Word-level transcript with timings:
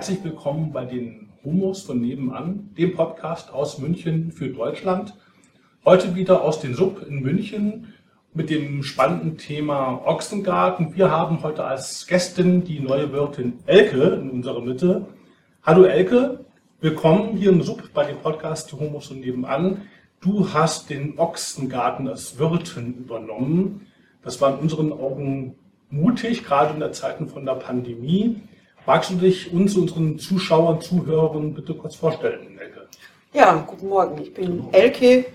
herzlich 0.00 0.24
willkommen 0.24 0.72
bei 0.72 0.86
den 0.86 1.28
Humos 1.44 1.82
von 1.82 2.00
nebenan, 2.00 2.70
dem 2.78 2.94
Podcast 2.96 3.52
aus 3.52 3.78
München 3.80 4.32
für 4.32 4.48
Deutschland. 4.48 5.12
Heute 5.84 6.14
wieder 6.14 6.42
aus 6.42 6.58
den 6.58 6.72
Sub 6.72 7.06
in 7.06 7.20
München 7.20 7.92
mit 8.32 8.48
dem 8.48 8.82
spannenden 8.82 9.36
Thema 9.36 10.00
Ochsengarten. 10.06 10.96
Wir 10.96 11.10
haben 11.10 11.42
heute 11.42 11.64
als 11.64 12.06
Gästin 12.06 12.64
die 12.64 12.80
neue 12.80 13.12
Wirtin 13.12 13.58
Elke 13.66 14.02
in 14.22 14.30
unserer 14.30 14.62
Mitte. 14.62 15.04
Hallo 15.64 15.82
Elke, 15.82 16.46
willkommen 16.80 17.36
hier 17.36 17.50
im 17.50 17.60
Sub 17.60 17.92
bei 17.92 18.06
dem 18.06 18.20
Podcast 18.20 18.72
Humos 18.72 19.08
von 19.08 19.20
nebenan. 19.20 19.82
Du 20.22 20.50
hast 20.54 20.88
den 20.88 21.18
Ochsengarten 21.18 22.08
als 22.08 22.38
Wirtin 22.38 22.94
übernommen. 22.94 23.86
Das 24.22 24.40
war 24.40 24.54
in 24.54 24.60
unseren 24.60 24.94
Augen 24.94 25.56
mutig, 25.90 26.42
gerade 26.42 26.72
in 26.72 26.80
der 26.80 26.92
Zeiten 26.92 27.28
von 27.28 27.44
der 27.44 27.56
Pandemie. 27.56 28.40
Magst 28.86 29.10
du 29.10 29.14
dich 29.16 29.52
uns, 29.52 29.76
unseren 29.76 30.18
Zuschauern, 30.18 30.80
Zuhörern 30.80 31.52
bitte 31.52 31.74
kurz 31.74 31.96
vorstellen, 31.96 32.58
Elke? 32.58 32.88
Ja, 33.32 33.64
guten 33.66 33.88
Morgen. 33.88 34.20
Ich 34.22 34.32
bin 34.32 34.68
Elke, 34.72 35.26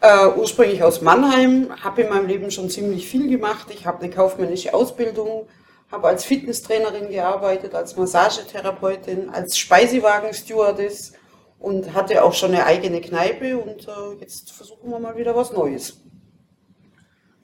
äh, 0.00 0.28
ursprünglich 0.36 0.82
aus 0.82 1.02
Mannheim, 1.02 1.70
habe 1.82 2.02
in 2.02 2.08
meinem 2.08 2.26
Leben 2.28 2.50
schon 2.50 2.70
ziemlich 2.70 3.08
viel 3.08 3.28
gemacht. 3.28 3.66
Ich 3.70 3.84
habe 3.84 4.00
eine 4.00 4.10
kaufmännische 4.10 4.72
Ausbildung, 4.72 5.48
habe 5.90 6.08
als 6.08 6.24
Fitnesstrainerin 6.24 7.10
gearbeitet, 7.10 7.74
als 7.74 7.96
Massagetherapeutin, 7.96 9.28
als 9.28 9.58
Speisewagen-Stewardess 9.58 11.14
und 11.58 11.94
hatte 11.94 12.22
auch 12.22 12.32
schon 12.32 12.52
eine 12.52 12.64
eigene 12.64 13.00
Kneipe 13.00 13.58
und 13.58 13.88
äh, 13.88 14.20
jetzt 14.20 14.52
versuchen 14.52 14.90
wir 14.90 15.00
mal 15.00 15.16
wieder 15.16 15.34
was 15.34 15.52
Neues. 15.52 16.00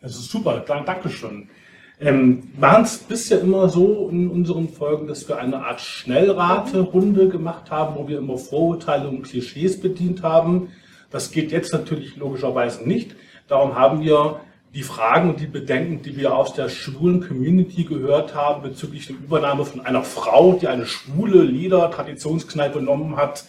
Das 0.01 0.13
ist 0.13 0.31
super, 0.31 0.61
Dankeschön. 0.61 1.51
Ähm, 2.03 2.45
machen 2.59 2.85
es 2.85 2.97
bisher 2.97 3.41
immer 3.41 3.69
so 3.69 4.09
in 4.11 4.31
unseren 4.31 4.71
Folgen, 4.71 5.07
dass 5.07 5.29
wir 5.29 5.37
eine 5.39 5.67
Art 5.67 5.83
Schnellraterunde 5.83 7.29
gemacht 7.29 7.71
haben, 7.71 7.95
wo 7.95 8.09
wir 8.09 8.19
immer 8.19 8.39
Vorurteile 8.39 9.07
und 9.07 9.23
Klischees 9.23 9.79
bedient 9.79 10.23
haben. 10.23 10.69
Das 11.11 11.31
geht 11.31 11.53
jetzt 11.53 11.75
natürlich 11.75 12.17
logischerweise 12.17 12.89
nicht. 12.89 13.17
Darum 13.49 13.75
haben 13.75 14.01
wir 14.01 14.41
die 14.73 14.83
Fragen 14.83 15.29
und 15.29 15.41
die 15.41 15.47
Bedenken, 15.47 16.01
die 16.03 16.17
wir 16.17 16.35
aus 16.35 16.55
der 16.55 16.71
schwulen 16.71 17.27
Community 17.27 17.85
gehört 17.85 18.35
haben 18.35 18.63
bezüglich 18.63 19.07
der 19.07 19.17
Übernahme 19.17 19.67
von 19.67 19.81
einer 19.81 20.03
Frau, 20.03 20.55
die 20.55 20.69
eine 20.69 20.87
schwule 20.87 21.43
Lieder-Traditionskneipe 21.43 22.79
genommen 22.79 23.17
hat, 23.17 23.45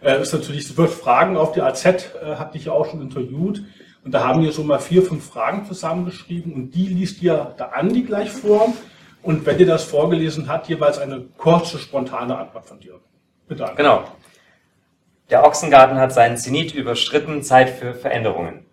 äh, 0.00 0.22
ist 0.22 0.32
natürlich, 0.32 0.76
wird 0.78 0.90
Fragen 0.90 1.36
auf 1.36 1.52
die 1.52 1.60
AZ, 1.60 1.84
äh, 1.84 2.36
hat 2.36 2.54
dich 2.54 2.70
auch 2.70 2.88
schon 2.88 3.02
interviewt. 3.02 3.62
Und 4.04 4.12
da 4.12 4.26
haben 4.26 4.42
wir 4.42 4.52
so 4.52 4.64
mal 4.64 4.78
vier, 4.78 5.02
fünf 5.02 5.26
Fragen 5.26 5.66
zusammengeschrieben 5.66 6.54
und 6.54 6.70
die 6.70 6.86
liest 6.86 7.20
dir 7.20 7.54
der 7.58 7.76
Andi 7.76 8.02
gleich 8.02 8.30
vor. 8.30 8.72
Und 9.22 9.44
wenn 9.44 9.58
dir 9.58 9.66
das 9.66 9.84
vorgelesen 9.84 10.48
hat, 10.48 10.68
jeweils 10.68 10.98
eine 10.98 11.26
kurze, 11.36 11.78
spontane 11.78 12.36
Antwort 12.38 12.64
von 12.64 12.80
dir. 12.80 13.00
Bitte. 13.46 13.64
Andi. 13.64 13.76
Genau. 13.76 14.04
Der 15.28 15.44
Ochsengarten 15.44 15.98
hat 15.98 16.12
seinen 16.12 16.38
Zenit 16.38 16.74
überschritten, 16.74 17.42
Zeit 17.42 17.70
für 17.70 17.94
Veränderungen. 17.94 18.66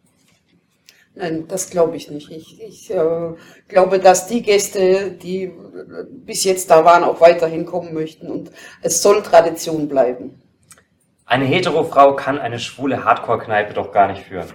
Nein, 1.13 1.47
das 1.47 1.69
glaube 1.69 1.97
ich 1.97 2.11
nicht. 2.11 2.31
Ich, 2.31 2.61
ich 2.61 2.91
äh, 2.91 3.33
glaube, 3.67 3.99
dass 3.99 4.27
die 4.27 4.43
Gäste, 4.43 5.11
die 5.11 5.51
bis 6.09 6.43
jetzt 6.43 6.69
da 6.69 6.85
waren, 6.85 7.03
auch 7.03 7.21
weiterhin 7.21 7.65
kommen 7.65 7.93
möchten 7.93 8.29
und 8.29 8.51
es 8.81 9.01
soll 9.01 9.23
Tradition 9.23 9.87
bleiben. 9.87 10.41
Eine 11.25 11.45
Hetero-Frau 11.45 12.15
kann 12.15 12.39
eine 12.39 12.59
schwule 12.59 13.03
Hardcore-Kneipe 13.03 13.73
doch 13.73 13.91
gar 13.91 14.07
nicht 14.07 14.23
führen. 14.23 14.47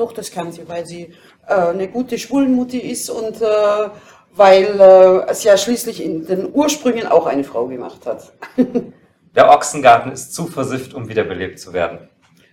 Doch, 0.00 0.12
das 0.12 0.30
kann 0.30 0.50
sie, 0.50 0.66
weil 0.66 0.86
sie 0.86 1.12
äh, 1.46 1.52
eine 1.52 1.86
gute 1.86 2.18
Schwulenmutti 2.18 2.78
ist 2.78 3.10
und 3.10 3.42
äh, 3.42 3.90
weil 4.32 4.80
äh, 4.80 5.30
es 5.30 5.44
ja 5.44 5.58
schließlich 5.58 6.02
in 6.02 6.24
den 6.24 6.50
Ursprüngen 6.50 7.06
auch 7.06 7.26
eine 7.26 7.44
Frau 7.44 7.66
gemacht 7.66 8.06
hat. 8.06 8.32
Der 9.36 9.50
Ochsengarten 9.50 10.10
ist 10.10 10.32
zu 10.32 10.46
versifft, 10.46 10.94
um 10.94 11.10
wiederbelebt 11.10 11.60
zu 11.60 11.74
werden. 11.74 12.08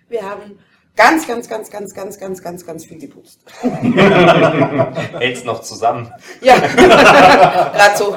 Wir 0.09 0.23
haben 0.29 0.59
ganz, 0.97 1.25
ganz, 1.25 1.47
ganz, 1.47 1.71
ganz, 1.71 1.93
ganz, 1.93 2.19
ganz, 2.19 2.43
ganz, 2.43 2.65
ganz 2.65 2.83
viel 2.83 2.99
geputzt. 2.99 3.39
Hält's 5.17 5.45
noch 5.45 5.61
zusammen? 5.61 6.11
Ja, 6.41 6.57
gerade 6.75 7.97
so. 7.97 8.13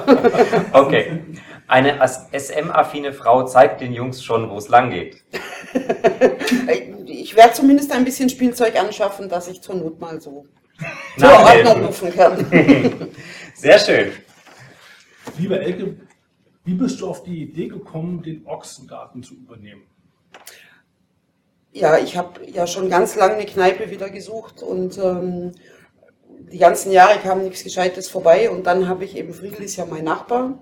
Okay. 0.72 1.20
Eine 1.70 2.00
SM-affine 2.32 3.12
Frau 3.12 3.44
zeigt 3.44 3.80
den 3.80 3.92
Jungs 3.92 4.24
schon, 4.24 4.50
wo 4.50 4.56
es 4.56 4.66
lang 4.66 4.90
geht. 4.90 5.22
ich 7.06 7.36
werde 7.36 7.52
zumindest 7.52 7.92
ein 7.92 8.04
bisschen 8.04 8.28
Spielzeug 8.28 8.74
anschaffen, 8.74 9.28
dass 9.28 9.46
ich 9.46 9.62
zur 9.62 9.76
Not 9.76 10.00
mal 10.00 10.20
so 10.20 10.46
zur 11.16 11.30
Ordnung 11.30 11.84
rufen 11.84 12.12
kann. 12.12 12.44
Sehr 13.54 13.78
schön. 13.78 14.10
Liebe 15.38 15.60
Elke, 15.60 15.94
wie 16.64 16.74
bist 16.74 17.00
du 17.00 17.08
auf 17.08 17.22
die 17.22 17.42
Idee 17.42 17.68
gekommen, 17.68 18.20
den 18.20 18.44
Ochsengarten 18.48 19.22
zu 19.22 19.34
übernehmen? 19.34 19.82
Ja, 21.70 21.98
ich 21.98 22.16
habe 22.16 22.44
ja 22.48 22.66
schon 22.66 22.90
ganz 22.90 23.14
lange 23.14 23.34
eine 23.34 23.46
Kneipe 23.46 23.90
wieder 23.90 24.10
gesucht 24.10 24.60
und 24.60 24.98
ähm, 24.98 25.52
die 26.50 26.58
ganzen 26.58 26.90
Jahre 26.90 27.20
kam 27.20 27.44
nichts 27.44 27.62
Gescheites 27.62 28.08
vorbei 28.08 28.50
und 28.50 28.66
dann 28.66 28.88
habe 28.88 29.04
ich 29.04 29.16
eben 29.16 29.32
Friedel 29.32 29.62
ist 29.62 29.76
ja 29.76 29.86
mein 29.86 30.02
Nachbar 30.02 30.60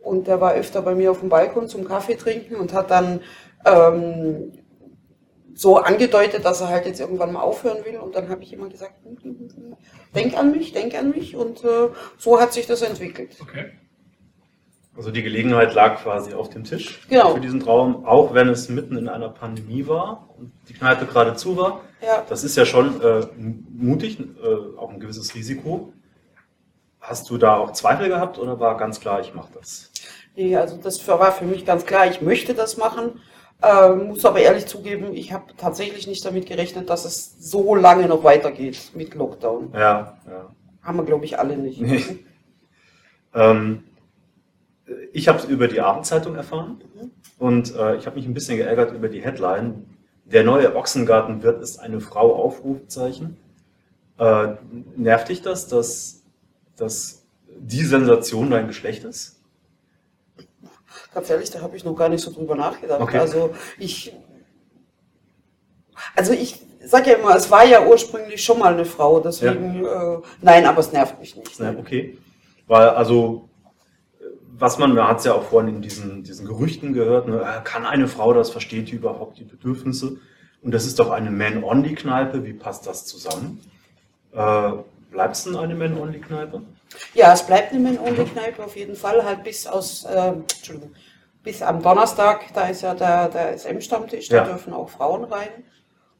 und 0.00 0.26
der 0.26 0.40
war 0.40 0.54
öfter 0.54 0.82
bei 0.82 0.94
mir 0.94 1.10
auf 1.10 1.20
dem 1.20 1.28
Balkon 1.28 1.68
zum 1.68 1.84
Kaffee 1.86 2.16
trinken 2.16 2.56
und 2.56 2.72
hat 2.72 2.90
dann 2.90 3.20
ähm, 3.64 4.52
so 5.54 5.76
angedeutet, 5.78 6.44
dass 6.44 6.60
er 6.60 6.68
halt 6.68 6.86
jetzt 6.86 7.00
irgendwann 7.00 7.32
mal 7.32 7.40
aufhören 7.40 7.84
will. 7.84 7.98
Und 7.98 8.14
dann 8.14 8.28
habe 8.28 8.42
ich 8.44 8.52
immer 8.52 8.68
gesagt, 8.68 8.94
hm, 9.02 9.18
hm, 9.22 9.48
hm, 9.54 9.76
denk 10.14 10.38
an 10.38 10.52
mich, 10.52 10.72
denk 10.72 10.94
an 10.94 11.10
mich. 11.10 11.34
Und 11.34 11.64
äh, 11.64 11.88
so 12.16 12.40
hat 12.40 12.52
sich 12.52 12.66
das 12.66 12.82
entwickelt. 12.82 13.36
Okay. 13.40 13.72
Also 14.96 15.10
die 15.12 15.22
Gelegenheit 15.22 15.74
lag 15.74 16.02
quasi 16.02 16.34
auf 16.34 16.50
dem 16.50 16.64
Tisch 16.64 17.06
genau. 17.08 17.34
für 17.34 17.40
diesen 17.40 17.60
Traum, 17.60 18.04
auch 18.04 18.34
wenn 18.34 18.48
es 18.48 18.68
mitten 18.68 18.96
in 18.96 19.08
einer 19.08 19.28
Pandemie 19.28 19.86
war 19.86 20.28
und 20.36 20.50
die 20.68 20.74
Kneipe 20.74 21.06
gerade 21.06 21.34
zu 21.34 21.56
war. 21.56 21.82
Ja. 22.02 22.24
Das 22.28 22.42
ist 22.42 22.56
ja 22.56 22.64
schon 22.64 23.00
äh, 23.00 23.26
mutig, 23.36 24.18
äh, 24.20 24.76
auch 24.76 24.90
ein 24.90 24.98
gewisses 24.98 25.34
Risiko. 25.34 25.92
Hast 27.08 27.30
du 27.30 27.38
da 27.38 27.56
auch 27.56 27.72
Zweifel 27.72 28.08
gehabt 28.08 28.38
oder 28.38 28.60
war 28.60 28.76
ganz 28.76 29.00
klar, 29.00 29.18
ich 29.20 29.32
mache 29.32 29.48
das? 29.54 29.90
Nee, 30.36 30.54
also 30.54 30.76
das 30.76 31.08
war 31.08 31.32
für 31.32 31.46
mich 31.46 31.64
ganz 31.64 31.86
klar, 31.86 32.06
ich 32.06 32.20
möchte 32.20 32.52
das 32.52 32.76
machen. 32.76 33.22
Äh, 33.62 33.94
muss 33.94 34.26
aber 34.26 34.40
ehrlich 34.40 34.66
zugeben, 34.66 35.14
ich 35.14 35.32
habe 35.32 35.54
tatsächlich 35.56 36.06
nicht 36.06 36.22
damit 36.26 36.44
gerechnet, 36.44 36.90
dass 36.90 37.06
es 37.06 37.34
so 37.40 37.74
lange 37.74 38.06
noch 38.08 38.24
weitergeht 38.24 38.92
mit 38.94 39.14
Lockdown. 39.14 39.72
Ja, 39.72 40.18
ja. 40.26 40.50
Haben 40.82 40.98
wir, 40.98 41.04
glaube 41.04 41.24
ich, 41.24 41.38
alle 41.38 41.56
nicht. 41.56 41.82
ähm, 43.34 43.84
ich 45.14 45.28
habe 45.28 45.38
es 45.38 45.46
über 45.46 45.66
die 45.66 45.80
Abendzeitung 45.80 46.34
erfahren 46.34 46.82
mhm. 46.94 47.10
und 47.38 47.74
äh, 47.74 47.96
ich 47.96 48.04
habe 48.04 48.16
mich 48.16 48.26
ein 48.26 48.34
bisschen 48.34 48.58
geärgert 48.58 48.92
über 48.92 49.08
die 49.08 49.22
Headline. 49.22 49.86
Der 50.26 50.44
neue 50.44 50.76
Ochsengartenwirt 50.76 51.62
ist 51.62 51.78
eine 51.78 52.00
Frau, 52.00 52.34
Aufrufzeichen. 52.34 53.38
Äh, 54.18 54.56
nervt 54.94 55.30
dich 55.30 55.40
das, 55.40 55.68
dass, 55.68 56.17
dass 56.78 57.24
die 57.58 57.84
Sensation 57.84 58.50
dein 58.50 58.66
Geschlecht 58.66 59.04
ist? 59.04 59.40
Ganz 61.12 61.30
ehrlich, 61.30 61.50
da 61.50 61.60
habe 61.60 61.76
ich 61.76 61.84
noch 61.84 61.94
gar 61.94 62.08
nicht 62.08 62.22
so 62.22 62.32
drüber 62.32 62.54
nachgedacht. 62.54 63.00
Okay. 63.00 63.18
Also 63.18 63.54
ich, 63.78 64.12
also 66.14 66.32
ich 66.32 66.60
sage 66.84 67.10
ja 67.10 67.16
immer, 67.16 67.34
es 67.34 67.50
war 67.50 67.64
ja 67.64 67.86
ursprünglich 67.86 68.42
schon 68.42 68.58
mal 68.58 68.72
eine 68.72 68.84
Frau, 68.84 69.20
deswegen 69.20 69.84
ja. 69.84 70.14
äh, 70.14 70.22
nein, 70.40 70.66
aber 70.66 70.80
es 70.80 70.92
nervt 70.92 71.18
mich 71.20 71.36
nicht. 71.36 71.58
Ja, 71.58 71.74
okay. 71.78 72.18
Weil 72.66 72.90
also 72.90 73.48
was 74.58 74.78
man, 74.78 74.92
man 74.94 75.06
hat 75.06 75.18
es 75.18 75.24
ja 75.24 75.34
auch 75.34 75.44
vorhin 75.44 75.76
in 75.76 75.82
diesen, 75.82 76.24
diesen 76.24 76.46
Gerüchten 76.46 76.92
gehört, 76.92 77.28
ne, 77.28 77.40
äh, 77.40 77.62
kann 77.62 77.86
eine 77.86 78.08
Frau 78.08 78.32
das, 78.34 78.50
versteht 78.50 78.88
die 78.88 78.96
überhaupt 78.96 79.38
die 79.38 79.44
Bedürfnisse? 79.44 80.18
Und 80.62 80.72
das 80.72 80.86
ist 80.86 80.98
doch 80.98 81.10
eine 81.10 81.30
Man-Only-Kneipe, 81.30 82.44
wie 82.44 82.52
passt 82.52 82.86
das 82.86 83.06
zusammen? 83.06 83.60
Äh, 84.32 84.72
Bleibt 85.10 85.36
es 85.36 85.44
denn 85.44 85.56
eine 85.56 85.74
Man-Only-Kneipe? 85.74 86.62
Ja, 87.14 87.32
es 87.32 87.42
bleibt 87.42 87.72
eine 87.72 87.80
Man-Only-Kneipe 87.80 88.64
auf 88.64 88.76
jeden 88.76 88.96
Fall, 88.96 89.24
halt 89.24 89.42
bis 89.44 89.66
aus, 89.66 90.04
äh, 90.04 90.28
Entschuldigung, 90.28 90.94
bis 91.42 91.62
am 91.62 91.82
Donnerstag, 91.82 92.52
da 92.54 92.68
ist 92.68 92.82
ja 92.82 92.94
der, 92.94 93.28
der 93.28 93.58
SM-Stammtisch, 93.58 94.28
da 94.28 94.36
ja. 94.36 94.44
dürfen 94.44 94.72
auch 94.72 94.88
Frauen 94.90 95.24
rein. 95.24 95.64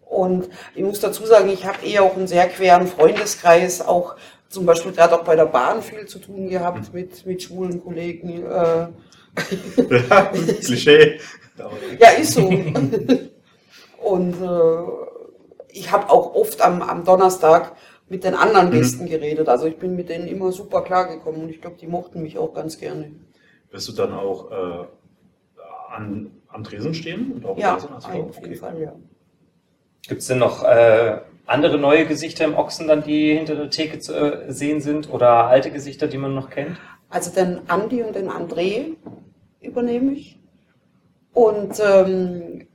Und 0.07 0.49
ich 0.75 0.83
muss 0.83 1.01
dazu 1.01 1.27
sagen, 1.27 1.51
ich 1.51 1.67
habe 1.67 1.85
eher 1.85 2.03
auch 2.03 2.17
einen 2.17 2.27
sehr 2.27 2.49
queren 2.49 2.87
Freundeskreis, 2.87 3.87
auch 3.87 4.17
zum 4.49 4.65
Beispiel 4.65 4.93
gerade 4.93 5.15
auch 5.15 5.25
bei 5.25 5.37
der 5.37 5.47
Bahn 5.47 5.83
viel 5.83 6.07
zu 6.07 6.19
tun 6.19 6.49
gehabt 6.49 6.93
mhm. 6.93 7.01
mit, 7.01 7.27
mit 7.27 7.43
schwulen 7.43 7.83
Kollegen. 7.83 8.45
Äh. 8.47 8.89
Ja, 10.09 10.25
Klischee. 10.65 11.21
ja, 12.01 12.09
ist 12.11 12.33
so. 12.33 12.49
Und 14.03 14.35
äh, 14.43 15.69
ich 15.69 15.93
habe 15.93 16.11
auch 16.11 16.35
oft 16.35 16.61
am, 16.63 16.83
am 16.83 17.05
Donnerstag 17.05 17.77
mit 18.09 18.25
den 18.25 18.35
anderen 18.35 18.69
mhm. 18.69 18.73
Gästen 18.73 19.05
mhm. 19.05 19.09
geredet. 19.09 19.49
Also 19.49 19.67
ich 19.67 19.77
bin 19.77 19.97
mit 19.97 20.09
denen 20.09 20.27
immer 20.27 20.53
super 20.53 20.83
klar 20.83 21.09
gekommen 21.09 21.43
und 21.43 21.49
ich 21.49 21.61
glaube, 21.61 21.77
die 21.81 21.87
mochten 21.87 22.23
mich 22.23 22.39
auch 22.39 22.55
ganz 22.55 22.79
gerne. 22.79 23.13
Wirst 23.71 23.89
du 23.89 23.93
dann 23.93 24.13
auch 24.13 24.51
äh, 24.51 24.85
an, 25.95 26.31
am 26.49 26.65
Tresen 26.65 26.95
stehen? 26.95 27.33
Und 27.33 27.45
auch 27.45 27.59
ja, 27.59 27.77
auf 27.77 28.43
jeden. 28.43 28.57
Fall, 28.57 28.81
ja. 28.81 28.95
Gibt 30.07 30.23
es 30.23 30.27
denn 30.27 30.39
noch 30.39 30.65
äh, 30.65 31.21
andere 31.47 31.79
neue 31.79 32.07
Gesichter 32.07 32.45
im 32.45 32.55
Ochsen 32.55 32.89
dann, 32.89 33.03
die 33.03 33.35
hinter 33.35 33.57
der 33.57 33.71
Theke 33.71 33.99
zu 33.99 34.15
äh, 34.15 34.53
sehen 34.53 34.81
sind 34.81 35.13
oder 35.13 35.47
alte 35.47 35.71
Gesichter, 35.71 36.07
die 36.07 36.19
man 36.19 36.35
noch 36.35 36.51
kennt? 36.51 36.79
Also 37.11 37.31
den 37.31 37.61
Andi 37.69 38.03
und 38.03 38.15
den 38.15 38.31
André, 38.31 38.97
übernehme 39.61 40.13
ich. 40.13 40.39
Und 41.33 41.81
ähm, 41.81 42.67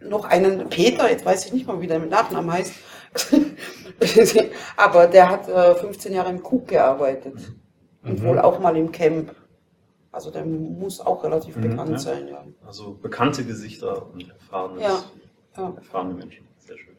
noch 0.00 0.24
einen 0.24 0.68
Peter, 0.68 1.10
jetzt 1.10 1.24
weiß 1.24 1.46
ich 1.46 1.52
nicht 1.52 1.66
mal, 1.66 1.80
wie 1.80 1.86
der 1.86 1.98
mit 1.98 2.10
Nachnamen 2.10 2.52
heißt, 2.52 2.74
aber 4.76 5.06
der 5.06 5.28
hat 5.28 5.48
äh, 5.48 5.74
15 5.74 6.12
Jahre 6.12 6.30
im 6.30 6.42
Coop 6.42 6.68
gearbeitet 6.68 7.34
und 8.02 8.20
Mhm. 8.20 8.24
wohl 8.24 8.38
auch 8.38 8.58
mal 8.60 8.76
im 8.76 8.90
Camp. 8.90 9.34
Also 10.12 10.30
der 10.30 10.44
muss 10.44 11.00
auch 11.00 11.22
relativ 11.22 11.56
Mhm, 11.56 11.62
bekannt 11.62 11.90
ja. 11.92 11.98
sein, 11.98 12.28
ja. 12.28 12.44
Also 12.66 12.94
bekannte 13.00 13.44
Gesichter 13.44 14.06
und 14.12 14.28
erfahrene, 14.28 14.80
Ja, 14.82 15.04
ja. 15.56 15.72
erfahrene 15.76 16.14
Menschen. 16.14 16.46
Sehr 16.58 16.78
schön. 16.78 16.96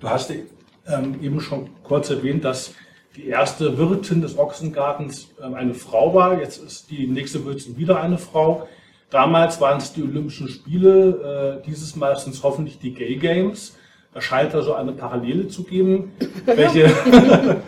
Du 0.00 0.08
hast 0.08 0.30
ähm, 0.30 1.18
eben 1.22 1.40
schon 1.40 1.70
kurz 1.82 2.10
erwähnt, 2.10 2.44
dass 2.44 2.74
die 3.16 3.28
erste 3.28 3.78
Wirtin 3.78 4.20
des 4.20 4.36
Ochsengartens 4.36 5.28
ähm, 5.42 5.54
eine 5.54 5.74
Frau 5.74 6.14
war. 6.14 6.38
Jetzt 6.38 6.58
ist 6.62 6.90
die 6.90 7.06
nächste 7.06 7.44
Wirtin 7.44 7.76
wieder 7.76 8.00
eine 8.00 8.18
Frau. 8.18 8.68
Damals 9.10 9.60
waren 9.60 9.78
es 9.78 9.92
die 9.92 10.02
Olympischen 10.02 10.48
Spiele, 10.48 11.60
äh, 11.62 11.66
dieses 11.66 11.94
Mal 11.96 12.16
sind 12.18 12.34
es 12.34 12.42
hoffentlich 12.42 12.78
die 12.80 12.92
Gay 12.92 13.16
Games. 13.16 13.76
Da 14.14 14.20
scheint 14.20 14.54
also 14.54 14.74
eine 14.74 14.92
Parallele 14.92 15.48
zu 15.48 15.64
geben. 15.64 16.12
Welche, 16.46 16.88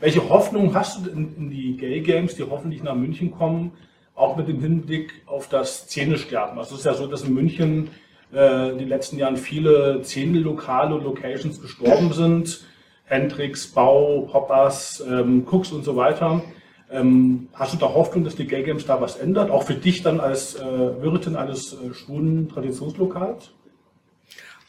welche 0.00 0.28
Hoffnung 0.28 0.74
hast 0.74 1.06
du 1.06 1.10
in, 1.10 1.36
in 1.36 1.50
die 1.50 1.76
Gay 1.76 2.00
Games, 2.00 2.34
die 2.34 2.42
hoffentlich 2.42 2.82
nach 2.82 2.96
München 2.96 3.30
kommen, 3.30 3.72
auch 4.16 4.36
mit 4.36 4.48
dem 4.48 4.60
Hinblick 4.60 5.22
auf 5.26 5.48
das 5.48 5.82
Szene-Sterben? 5.82 6.58
Also 6.58 6.74
es 6.74 6.80
ist 6.80 6.86
ja 6.86 6.94
so, 6.94 7.06
dass 7.06 7.22
in 7.22 7.32
München 7.34 7.90
äh, 8.34 8.70
in 8.70 8.78
den 8.78 8.88
letzten 8.88 9.16
Jahren 9.16 9.36
viele 9.36 10.02
Szene-Lokale 10.02 10.96
und 10.96 11.04
Locations 11.04 11.60
gestorben 11.60 12.12
sind. 12.12 12.64
Hendrix, 13.04 13.68
Bau, 13.68 14.22
Poppers, 14.22 15.04
ähm, 15.08 15.46
Cooks 15.48 15.70
und 15.70 15.84
so 15.84 15.94
weiter. 15.94 16.42
Ähm, 16.90 17.48
hast 17.52 17.74
du 17.74 17.78
da 17.78 17.86
Hoffnung, 17.86 18.24
dass 18.24 18.34
die 18.34 18.46
Gay 18.46 18.64
Games 18.64 18.86
da 18.86 19.00
was 19.00 19.16
ändert? 19.16 19.50
Auch 19.50 19.62
für 19.62 19.74
dich 19.74 20.02
dann 20.02 20.18
als 20.18 20.56
äh, 20.56 20.62
Wirtin 20.64 21.36
eines 21.36 21.74
äh, 21.74 21.94
schwulen 21.94 22.48
Traditionslokals? 22.48 23.52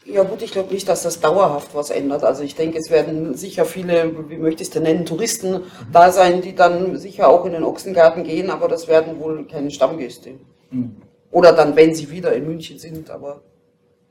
Ja 0.06 0.22
gut, 0.22 0.42
ich 0.42 0.52
glaube 0.52 0.72
nicht, 0.72 0.88
dass 0.88 1.02
das 1.02 1.20
dauerhaft 1.20 1.74
was 1.74 1.90
ändert. 1.90 2.24
Also 2.24 2.42
ich 2.42 2.54
denke, 2.54 2.78
es 2.78 2.90
werden 2.90 3.34
sicher 3.34 3.64
viele, 3.64 4.28
wie 4.28 4.36
möchte 4.36 4.62
ich 4.62 4.68
es 4.68 4.74
denn 4.74 4.82
nennen, 4.82 5.06
Touristen 5.06 5.62
da 5.92 6.12
sein, 6.12 6.42
die 6.42 6.54
dann 6.54 6.96
sicher 6.98 7.28
auch 7.28 7.46
in 7.46 7.52
den 7.52 7.64
Ochsengarten 7.64 8.22
gehen, 8.24 8.50
aber 8.50 8.68
das 8.68 8.86
werden 8.86 9.18
wohl 9.18 9.46
keine 9.46 9.70
Stammgäste. 9.70 10.32
Hm. 10.70 10.96
Oder 11.30 11.52
dann, 11.52 11.74
wenn 11.74 11.94
sie 11.94 12.10
wieder 12.10 12.32
in 12.34 12.46
München 12.46 12.78
sind, 12.78 13.10
aber 13.10 13.40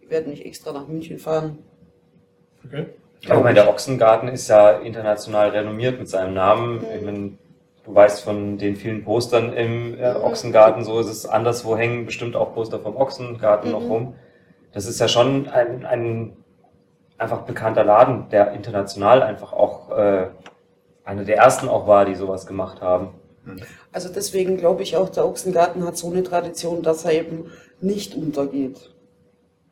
die 0.02 0.10
werden 0.10 0.32
nicht 0.32 0.46
extra 0.46 0.74
nach 0.74 0.88
München 0.88 1.20
fahren. 1.20 1.60
Okay. 2.66 2.88
Ich 3.22 3.30
meine, 3.30 3.54
der 3.54 3.70
Ochsengarten 3.70 4.28
ist 4.30 4.48
ja 4.50 4.72
international 4.80 5.50
renommiert 5.50 6.00
mit 6.00 6.10
seinem 6.10 6.34
Namen. 6.34 6.84
Ich 6.94 7.02
meine, 7.02 7.32
du 7.86 7.96
weißt 7.96 8.22
von 8.22 8.58
den 8.58 8.76
vielen 8.76 9.06
Postern 9.06 9.54
im 9.54 9.98
äh, 9.98 10.14
Ochsengarten, 10.16 10.84
so 10.84 11.00
ist 11.00 11.08
es 11.08 11.26
anderswo 11.26 11.78
hängen 11.78 12.06
bestimmt 12.06 12.36
auch 12.36 12.54
Poster 12.54 12.80
vom 12.80 12.98
Ochsengarten 12.98 13.72
noch 13.72 13.82
Mhm. 13.82 13.92
rum. 13.92 14.16
Das 14.74 14.86
ist 14.86 15.00
ja 15.00 15.08
schon 15.08 15.48
ein, 15.48 15.86
ein 15.86 16.34
einfach 17.18 17.42
bekannter 17.42 17.84
Laden, 17.84 18.30
der 18.30 18.52
international 18.54 19.22
einfach 19.24 19.54
auch 19.54 19.92
äh, 19.92 20.28
einer 21.06 21.24
der 21.24 21.38
ersten 21.38 21.70
auch 21.70 21.88
war, 21.88 22.06
die 22.06 22.16
sowas 22.16 22.46
gemacht 22.46 22.82
haben. 22.82 23.10
Also 23.92 24.10
deswegen 24.10 24.58
glaube 24.58 24.84
ich 24.84 24.96
auch, 24.96 25.10
der 25.10 25.26
Ochsengarten 25.26 25.86
hat 25.86 25.98
so 25.98 26.10
eine 26.10 26.24
Tradition, 26.24 26.82
dass 26.82 27.06
er 27.06 27.14
eben 27.14 27.52
nicht 27.82 28.16
untergeht. 28.16 28.90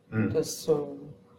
Mhm. 0.10 0.34
Das, 0.34 0.68
äh, 0.68 0.74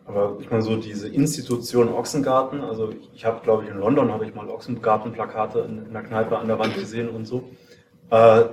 Aber 0.06 0.38
ich 0.40 0.50
meine, 0.50 0.62
so 0.62 0.76
diese 0.76 1.08
Institution 1.08 1.92
Ochsengarten, 1.92 2.62
also 2.62 2.90
ich, 3.14 3.24
habe, 3.24 3.40
glaube 3.42 3.64
ich, 3.64 3.70
in 3.70 3.78
London 3.78 4.10
habe 4.10 4.24
ich 4.24 4.34
mal 4.34 4.48
Ochsengartenplakate 4.48 5.60
in, 5.60 5.86
in 5.86 5.92
der 5.92 6.02
Kneipe 6.02 6.38
an 6.38 6.48
der 6.48 6.58
Wand 6.58 6.74
gesehen 6.74 7.10
und 7.10 7.26
so. 7.26 7.44
Äh, 8.10 8.44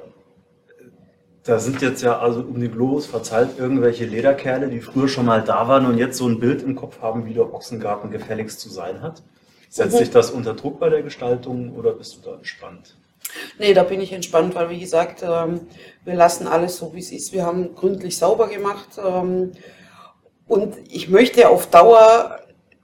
da 1.44 1.60
sind 1.60 1.82
jetzt 1.82 2.02
ja 2.02 2.20
also 2.20 2.42
um 2.42 2.60
den 2.60 2.72
Globus 2.72 3.06
verzeiht 3.06 3.58
irgendwelche 3.58 4.06
Lederkerle, 4.06 4.70
die 4.70 4.82
früher 4.82 5.08
schon 5.08 5.26
mal 5.26 5.42
da 5.44 5.68
waren 5.68 5.86
und 5.86 5.98
jetzt 5.98 6.18
so 6.18 6.28
ein 6.28 6.40
Bild 6.40 6.64
im 6.64 6.76
Kopf 6.76 7.02
haben, 7.02 7.26
wie 7.26 7.34
der 7.34 7.54
Ochsengarten 7.54 8.12
gefälligst 8.12 8.60
zu 8.60 8.70
sein 8.70 9.02
hat. 9.02 9.24
Setzt 9.70 9.94
Mhm. 9.94 9.98
sich 10.00 10.10
das 10.12 10.32
unter 10.32 10.54
Druck 10.54 10.80
bei 10.80 10.90
der 10.90 11.02
Gestaltung 11.04 11.76
oder 11.76 11.94
bist 11.94 12.16
du 12.18 12.30
da 12.30 12.36
entspannt? 12.36 12.96
Nee, 13.60 13.74
da 13.74 13.84
bin 13.84 14.02
ich 14.02 14.12
entspannt, 14.12 14.56
weil 14.56 14.70
wie 14.70 14.80
gesagt, 14.80 15.24
ähm, 15.24 15.62
wir 16.04 16.16
lassen 16.16 16.48
alles 16.48 16.78
so, 16.78 16.94
wie 16.94 17.00
es 17.00 17.12
ist. 17.12 17.32
Wir 17.32 17.46
haben 17.46 17.76
gründlich 17.76 18.18
sauber 18.18 18.48
gemacht. 18.48 18.88
Ähm, 19.04 19.52
und 20.48 20.76
ich 20.90 21.10
möchte 21.10 21.48
auf 21.50 21.68
Dauer 21.68 22.40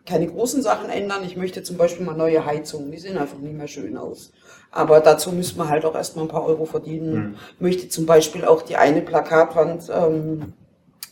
keine 0.05 0.27
großen 0.27 0.61
Sachen 0.61 0.89
ändern. 0.89 1.23
Ich 1.23 1.35
möchte 1.35 1.63
zum 1.63 1.77
Beispiel 1.77 2.05
mal 2.05 2.15
neue 2.15 2.45
Heizungen. 2.45 2.91
Die 2.91 2.97
sehen 2.97 3.17
einfach 3.17 3.37
nicht 3.39 3.55
mehr 3.55 3.67
schön 3.67 3.97
aus. 3.97 4.31
Aber 4.71 4.99
dazu 4.99 5.31
müssen 5.31 5.57
wir 5.57 5.67
halt 5.69 5.85
auch 5.85 5.95
erstmal 5.95 6.25
ein 6.25 6.29
paar 6.29 6.45
Euro 6.45 6.65
verdienen. 6.65 7.13
Mhm. 7.13 7.35
Möchte 7.59 7.89
zum 7.89 8.05
Beispiel 8.05 8.45
auch 8.45 8.61
die 8.61 8.75
eine 8.75 9.01
Plakatwand, 9.01 9.89
ähm, 9.93 10.53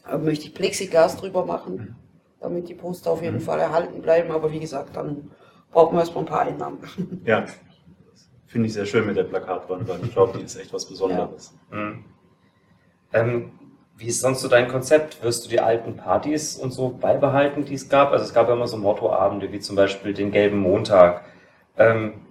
äh, 0.09 0.17
möchte 0.17 0.45
ich 0.45 0.53
Plexiglas 0.53 1.17
drüber 1.17 1.45
machen, 1.45 1.95
damit 2.39 2.69
die 2.69 2.75
Poster 2.75 3.11
auf 3.11 3.21
jeden 3.21 3.37
Mhm. 3.37 3.41
Fall 3.41 3.59
erhalten 3.59 4.01
bleiben. 4.01 4.31
Aber 4.31 4.51
wie 4.51 4.59
gesagt, 4.59 4.95
dann 4.95 5.31
brauchen 5.71 5.95
wir 5.95 6.01
erstmal 6.01 6.23
ein 6.23 6.27
paar 6.27 6.41
Einnahmen. 6.41 6.79
Ja, 7.25 7.45
finde 8.45 8.67
ich 8.67 8.73
sehr 8.73 8.85
schön 8.85 9.07
mit 9.07 9.17
der 9.17 9.23
Plakatwand, 9.23 9.87
weil 9.87 10.03
ich 10.03 10.11
glaube, 10.13 10.37
die 10.37 10.43
ist 10.45 10.55
echt 10.55 10.71
was 10.71 10.85
Besonderes. 10.87 11.53
Mhm. 11.71 12.05
Ähm, 13.11 13.51
wie 13.97 14.07
ist 14.07 14.21
sonst 14.21 14.41
so 14.41 14.47
dein 14.47 14.67
Konzept? 14.67 15.21
Wirst 15.23 15.45
du 15.45 15.49
die 15.49 15.59
alten 15.59 15.95
Partys 15.95 16.57
und 16.57 16.71
so 16.71 16.89
beibehalten, 16.89 17.65
die 17.65 17.75
es 17.75 17.89
gab? 17.89 18.11
Also 18.11 18.25
es 18.25 18.33
gab 18.33 18.47
ja 18.47 18.53
immer 18.53 18.67
so 18.67 18.77
Mottoabende, 18.77 19.51
wie 19.51 19.59
zum 19.59 19.75
Beispiel 19.75 20.13
den 20.13 20.31
gelben 20.31 20.57
Montag. 20.57 21.23
Ähm, 21.77 22.21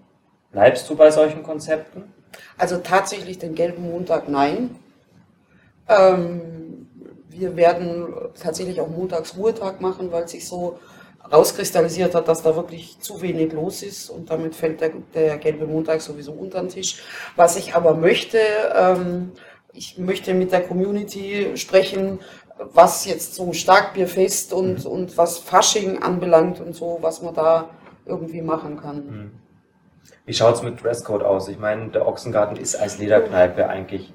bleibst 0.51 0.89
du 0.91 0.97
bei 0.97 1.11
solchen 1.11 1.43
Konzepten? 1.43 2.13
Also 2.59 2.79
tatsächlich 2.79 3.39
den 3.39 3.55
gelben 3.55 3.91
Montag 3.91 4.29
nein. 4.29 4.77
Ähm, 5.89 6.89
wir 7.29 7.57
werden 7.57 8.15
tatsächlich 8.41 8.81
auch 8.81 8.89
montags 8.89 9.37
Ruhetag 9.37 9.81
machen, 9.81 10.13
weil 10.13 10.29
sich 10.29 10.47
so 10.47 10.79
rauskristallisiert 11.31 12.15
hat, 12.15 12.29
dass 12.29 12.43
da 12.43 12.57
wirklich 12.57 12.99
zu 13.01 13.23
wenig 13.23 13.53
los 13.53 13.83
ist 13.83 14.11
und 14.11 14.31
damit 14.31 14.55
fällt 14.55 14.81
der, 14.81 14.91
der 15.15 15.39
gelbe 15.39 15.67
Montag 15.67 16.01
sowieso 16.01 16.33
unter 16.33 16.61
den 16.61 16.69
Tisch. 16.69 17.03
Was 17.37 17.57
ich 17.57 17.75
aber 17.75 17.95
möchte, 17.95 18.39
ähm, 18.75 19.33
ich 19.73 19.99
möchte 19.99 20.35
mit 20.35 20.53
der 20.53 20.63
Community 20.63 21.53
sprechen, 21.57 22.21
was 22.59 23.07
jetzt 23.07 23.35
so 23.35 23.53
Starkbierfest 23.53 24.53
und, 24.53 24.87
und 24.87 25.17
was 25.17 25.39
Fasching 25.39 26.03
anbelangt 26.03 26.61
und 26.61 26.75
so, 26.75 26.99
was 27.01 27.23
man 27.23 27.35
da 27.35 27.71
irgendwie 28.05 28.43
machen 28.43 28.81
kann. 28.81 29.33
Wie 30.25 30.35
schaut's 30.35 30.63
mit 30.63 30.83
Dresscode 30.83 31.23
aus? 31.23 31.49
Ich 31.49 31.59
meine, 31.59 31.89
der 31.89 32.07
Ochsengarten 32.07 32.57
ist 32.57 32.77
als 32.77 32.99
Lederkneipe 32.99 33.69
eigentlich 33.69 34.13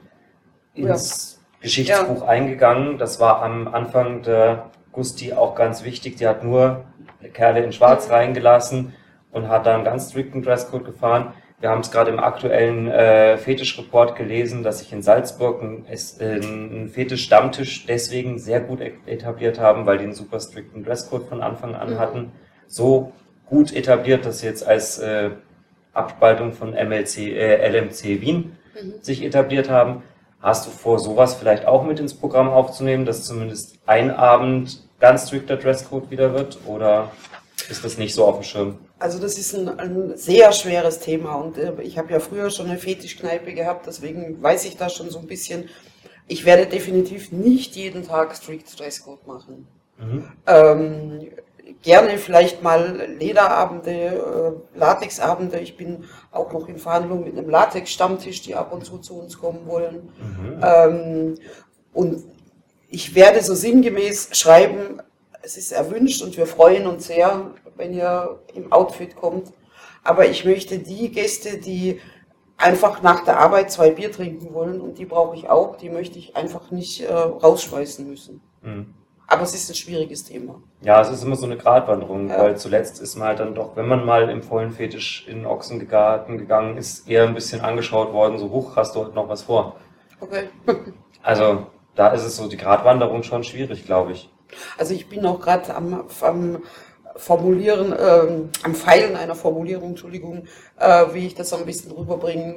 ins 0.74 1.40
Geschichtsbuch 1.60 2.22
eingegangen. 2.22 2.98
Das 2.98 3.20
war 3.20 3.42
am 3.42 3.68
Anfang 3.68 4.22
der 4.22 4.70
Gusti 4.92 5.34
auch 5.34 5.56
ganz 5.56 5.84
wichtig. 5.84 6.18
Die 6.18 6.28
hat 6.28 6.44
nur 6.44 6.86
Kerle 7.34 7.64
in 7.64 7.74
Schwarz 7.74 8.08
Mhm. 8.08 8.14
reingelassen 8.14 8.94
und 9.32 9.50
hat 9.50 9.66
da 9.66 9.76
einen 9.76 9.84
ganz 9.84 10.12
strikten 10.12 10.42
Dresscode 10.42 10.86
gefahren. 10.86 11.34
Wir 11.60 11.70
haben 11.70 11.82
es 11.82 11.90
gerade 11.90 12.12
im 12.12 12.20
aktuellen 12.20 12.88
äh, 12.88 13.36
Fetisch-Report 13.38 14.16
gelesen, 14.16 14.62
dass 14.62 14.78
sich 14.78 14.94
in 14.94 15.02
Salzburg 15.02 15.64
ein, 15.64 15.86
es- 15.90 16.20
äh, 16.20 16.36
ein 16.40 16.88
Fetisch-Stammtisch 16.90 17.88
deswegen 17.88 18.38
sehr 18.38 18.60
gut 18.60 18.80
e- 18.80 18.94
etabliert 19.08 19.60
haben, 19.60 19.88
weil 19.88 19.98
die 19.98 20.04
einen 20.04 20.14
super 20.14 20.40
strikten 20.40 20.84
Dresscode 20.84 21.28
von 21.28 21.42
Anfang 21.42 21.74
an 21.74 21.96
Mhm. 21.96 22.00
hatten. 22.00 22.32
So 22.68 23.12
gut 23.48 23.76
etabliert, 23.76 24.24
dass 24.24 24.40
sie 24.42 24.46
jetzt 24.46 24.68
als 24.68 25.00
äh, 25.00 25.32
Abspaltung 25.94 26.54
von 26.54 26.74
MLC, 26.76 27.32
äh, 27.36 27.68
LMC 27.68 28.22
Wien 28.22 28.56
Mhm. 28.80 28.94
sich 29.02 29.24
etabliert 29.26 29.68
haben. 29.68 30.04
Hast 30.40 30.68
du 30.68 30.70
vor, 30.70 31.00
sowas 31.00 31.34
vielleicht 31.34 31.66
auch 31.66 31.84
mit 31.84 32.00
ins 32.00 32.14
Programm 32.14 32.50
aufzunehmen, 32.50 33.06
dass 33.06 33.24
zumindest 33.24 33.80
ein 33.88 34.12
Abend 34.12 34.88
ganz 35.00 35.26
strikter 35.28 35.58
Dresscode 35.58 36.12
wieder 36.12 36.36
wird? 36.36 36.60
Oder 36.68 37.10
ist 37.70 37.84
das 37.84 37.98
nicht 37.98 38.14
so 38.14 38.26
auf 38.26 38.36
dem 38.36 38.44
Schirm? 38.44 38.78
Also 39.00 39.20
das 39.20 39.38
ist 39.38 39.54
ein, 39.56 39.68
ein 39.80 40.18
sehr 40.18 40.52
schweres 40.52 41.00
Thema 41.00 41.36
und 41.36 41.58
äh, 41.58 41.74
ich 41.82 41.98
habe 41.98 42.12
ja 42.12 42.20
früher 42.20 42.50
schon 42.50 42.68
eine 42.68 42.78
Fetischkneipe 42.78 43.54
gehabt, 43.54 43.88
deswegen 43.88 44.42
weiß 44.42 44.66
ich 44.66 44.78
da 44.78 44.90
schon 44.90 45.10
so 45.10 45.20
ein 45.20 45.28
bisschen. 45.28 45.70
Ich 46.28 46.46
werde 46.46 46.66
definitiv 46.66 47.32
nicht 47.32 47.76
jeden 47.76 48.06
Tag 48.06 48.36
Strict 48.36 48.64
Dresscode 48.78 49.26
machen. 49.28 49.68
Mhm. 49.98 50.32
Ähm, 50.46 51.28
gerne 51.82 52.18
vielleicht 52.18 52.64
mal 52.64 53.08
Lederabende, 53.18 53.92
äh, 53.92 54.78
Latexabende. 54.78 55.60
Ich 55.60 55.78
bin 55.78 56.04
auch 56.32 56.52
noch 56.52 56.68
in 56.68 56.78
Verhandlungen 56.78 57.24
mit 57.24 57.38
einem 57.38 57.50
Latex-Stammtisch, 57.50 58.42
die 58.42 58.56
ab 58.56 58.74
und 58.74 58.86
zu 58.86 58.98
zu 59.00 59.20
uns 59.20 59.38
kommen 59.38 59.66
wollen. 59.66 60.10
Mhm. 60.20 60.62
Ähm, 60.62 61.36
und 61.94 62.24
ich 62.90 63.16
werde 63.16 63.44
so 63.44 63.54
sinngemäß 63.54 64.30
schreiben, 64.34 65.02
es 65.42 65.58
ist 65.58 65.72
erwünscht 65.72 66.22
und 66.22 66.36
wir 66.38 66.48
freuen 66.48 66.88
uns 66.88 67.08
sehr, 67.08 67.52
wenn 67.76 67.94
ihr 67.94 68.40
im 68.54 68.72
Outfit 68.72 69.16
kommt. 69.16 69.54
Aber 70.04 70.28
ich 70.28 70.46
möchte 70.46 70.80
die 70.80 71.12
Gäste, 71.12 71.58
die 71.58 72.00
einfach 72.58 73.02
nach 73.02 73.24
der 73.24 73.40
Arbeit 73.40 73.72
zwei 73.72 73.92
Bier 73.92 74.12
trinken 74.12 74.54
wollen, 74.54 74.82
und 74.82 74.98
die 74.98 75.06
brauche 75.06 75.36
ich 75.36 75.50
auch, 75.50 75.76
die 75.78 75.90
möchte 75.90 76.18
ich 76.18 76.36
einfach 76.36 76.72
nicht 76.72 77.02
äh, 77.02 77.14
rausschmeißen 77.14 78.08
müssen. 78.08 78.42
Mhm. 78.62 78.94
Aber 79.30 79.42
es 79.42 79.54
ist 79.54 79.70
ein 79.70 79.76
schwieriges 79.76 80.24
Thema. 80.24 80.62
Ja, 80.82 81.02
es 81.02 81.10
ist 81.10 81.22
immer 81.24 81.36
so 81.36 81.46
eine 81.46 81.58
Gratwanderung, 81.58 82.30
Ja. 82.30 82.40
weil 82.40 82.58
zuletzt 82.58 83.02
ist 83.02 83.18
man 83.18 83.28
halt 83.28 83.40
dann 83.40 83.54
doch, 83.56 83.76
wenn 83.76 83.88
man 83.88 84.06
mal 84.06 84.30
im 84.30 84.42
vollen 84.42 84.72
Fetisch 84.72 85.28
in 85.28 85.40
den 85.40 85.46
Ochsengarten 85.46 86.38
gegangen 86.38 86.78
ist, 86.78 87.10
eher 87.10 87.24
ein 87.28 87.36
bisschen 87.36 87.60
angeschaut 87.62 88.14
worden, 88.14 88.40
so, 88.40 88.50
huch, 88.50 88.78
hast 88.78 88.96
du 88.96 89.02
heute 89.02 89.14
noch 89.16 89.28
was 89.28 89.44
vor? 89.44 89.76
Okay. 90.22 90.48
Also 91.22 91.68
da 91.96 92.08
ist 92.10 92.24
es 92.24 92.38
so 92.38 92.48
die 92.48 92.58
Gratwanderung 92.58 93.24
schon 93.24 93.44
schwierig, 93.44 93.86
glaube 93.86 94.14
ich. 94.14 94.30
Also 94.78 94.94
ich 94.94 95.08
bin 95.10 95.26
auch 95.26 95.40
gerade 95.40 95.76
am, 95.76 96.06
am 96.22 96.64
Formulieren, 97.16 97.94
ähm, 98.00 98.50
am 98.64 98.76
Feilen 98.76 99.16
einer 99.16 99.36
Formulierung, 99.36 99.90
Entschuldigung, 99.90 100.46
äh, 100.80 101.06
wie 101.14 101.26
ich 101.26 101.36
das 101.36 101.50
so 101.50 101.56
ein 101.56 101.66
bisschen 101.66 101.92
rüberbringe, 101.92 102.56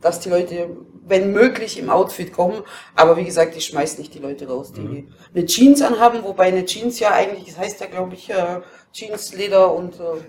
dass 0.00 0.20
die 0.20 0.30
Leute, 0.30 0.68
wenn 1.04 1.32
möglich, 1.32 1.78
im 1.78 1.90
Outfit 1.90 2.32
kommen. 2.32 2.62
Aber 2.94 3.16
wie 3.16 3.24
gesagt, 3.24 3.56
ich 3.56 3.64
schmeiß 3.66 3.98
nicht 3.98 4.14
die 4.14 4.20
Leute 4.20 4.46
raus, 4.48 4.72
die 4.72 4.80
Mhm. 4.82 5.08
eine 5.34 5.46
Jeans 5.46 5.82
anhaben, 5.82 6.22
wobei 6.22 6.44
eine 6.44 6.64
Jeans 6.64 7.00
ja 7.00 7.10
eigentlich, 7.10 7.46
das 7.46 7.58
heißt 7.58 7.80
ja 7.80 7.86
glaube 7.86 8.14
ich, 8.14 8.30
äh, 8.30 8.60
Jeans, 8.92 9.34
Leder 9.34 9.74
und 9.74 9.94
äh, 9.98 10.20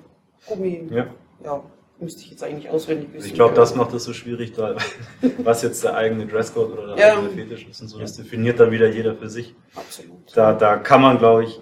Gummi. 0.47 0.87
Ja. 0.89 1.07
Ja, 1.43 1.63
müsste 2.03 2.21
ich 2.21 2.31
jetzt 2.31 2.43
eigentlich 2.43 2.69
auswendig 2.69 3.11
wissen. 3.13 3.27
Ich 3.27 3.33
glaube, 3.33 3.55
das 3.55 3.75
macht 3.75 3.93
es 3.93 4.03
so 4.03 4.13
schwierig, 4.13 4.53
da, 4.53 4.75
was 5.39 5.61
jetzt 5.61 5.83
der 5.83 5.95
eigene 5.95 6.25
Dresscode 6.27 6.71
oder 6.73 6.95
der 6.95 7.07
Ja. 7.07 7.13
eigene 7.17 7.29
Fetisch 7.31 7.67
ist 7.67 7.81
und 7.81 7.87
so. 7.87 7.99
Das 7.99 8.15
definiert 8.15 8.59
dann 8.59 8.71
wieder 8.71 8.89
jeder 8.89 9.15
für 9.15 9.29
sich. 9.29 9.55
Absolut. 9.75 10.17
Da, 10.35 10.53
da 10.53 10.77
kann 10.77 11.01
man, 11.01 11.17
glaube 11.17 11.45
ich, 11.45 11.59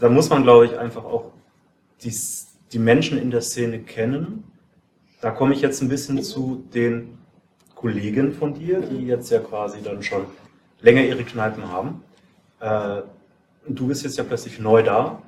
da 0.00 0.08
muss 0.08 0.28
man, 0.30 0.42
glaube 0.42 0.66
ich, 0.66 0.78
einfach 0.78 1.04
auch 1.04 1.32
die, 2.02 2.12
die 2.72 2.78
Menschen 2.78 3.18
in 3.18 3.30
der 3.30 3.40
Szene 3.42 3.80
kennen. 3.80 4.44
Da 5.20 5.30
komme 5.30 5.54
ich 5.54 5.60
jetzt 5.62 5.80
ein 5.82 5.88
bisschen 5.88 6.22
zu 6.22 6.64
den 6.74 7.18
Kollegen 7.74 8.32
von 8.32 8.54
dir, 8.54 8.80
die 8.80 9.06
jetzt 9.06 9.30
ja 9.30 9.38
quasi 9.40 9.82
dann 9.82 10.02
schon 10.02 10.24
länger 10.80 11.02
ihre 11.02 11.24
Kneipen 11.24 11.70
haben. 11.70 12.02
Äh, 12.60 13.02
du 13.68 13.86
bist 13.86 14.02
jetzt 14.04 14.18
ja 14.18 14.24
plötzlich 14.24 14.58
neu 14.58 14.82
da. 14.82 15.22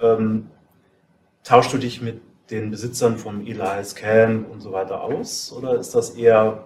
Ähm, 0.00 0.48
tauschst 1.44 1.72
du 1.72 1.78
dich 1.78 2.00
mit 2.02 2.20
den 2.50 2.70
Besitzern 2.70 3.16
von 3.16 3.46
Elias 3.46 3.94
Camp 3.94 4.50
und 4.50 4.60
so 4.60 4.72
weiter 4.72 5.02
aus? 5.02 5.52
Oder 5.52 5.78
ist 5.78 5.94
das 5.94 6.10
eher 6.10 6.64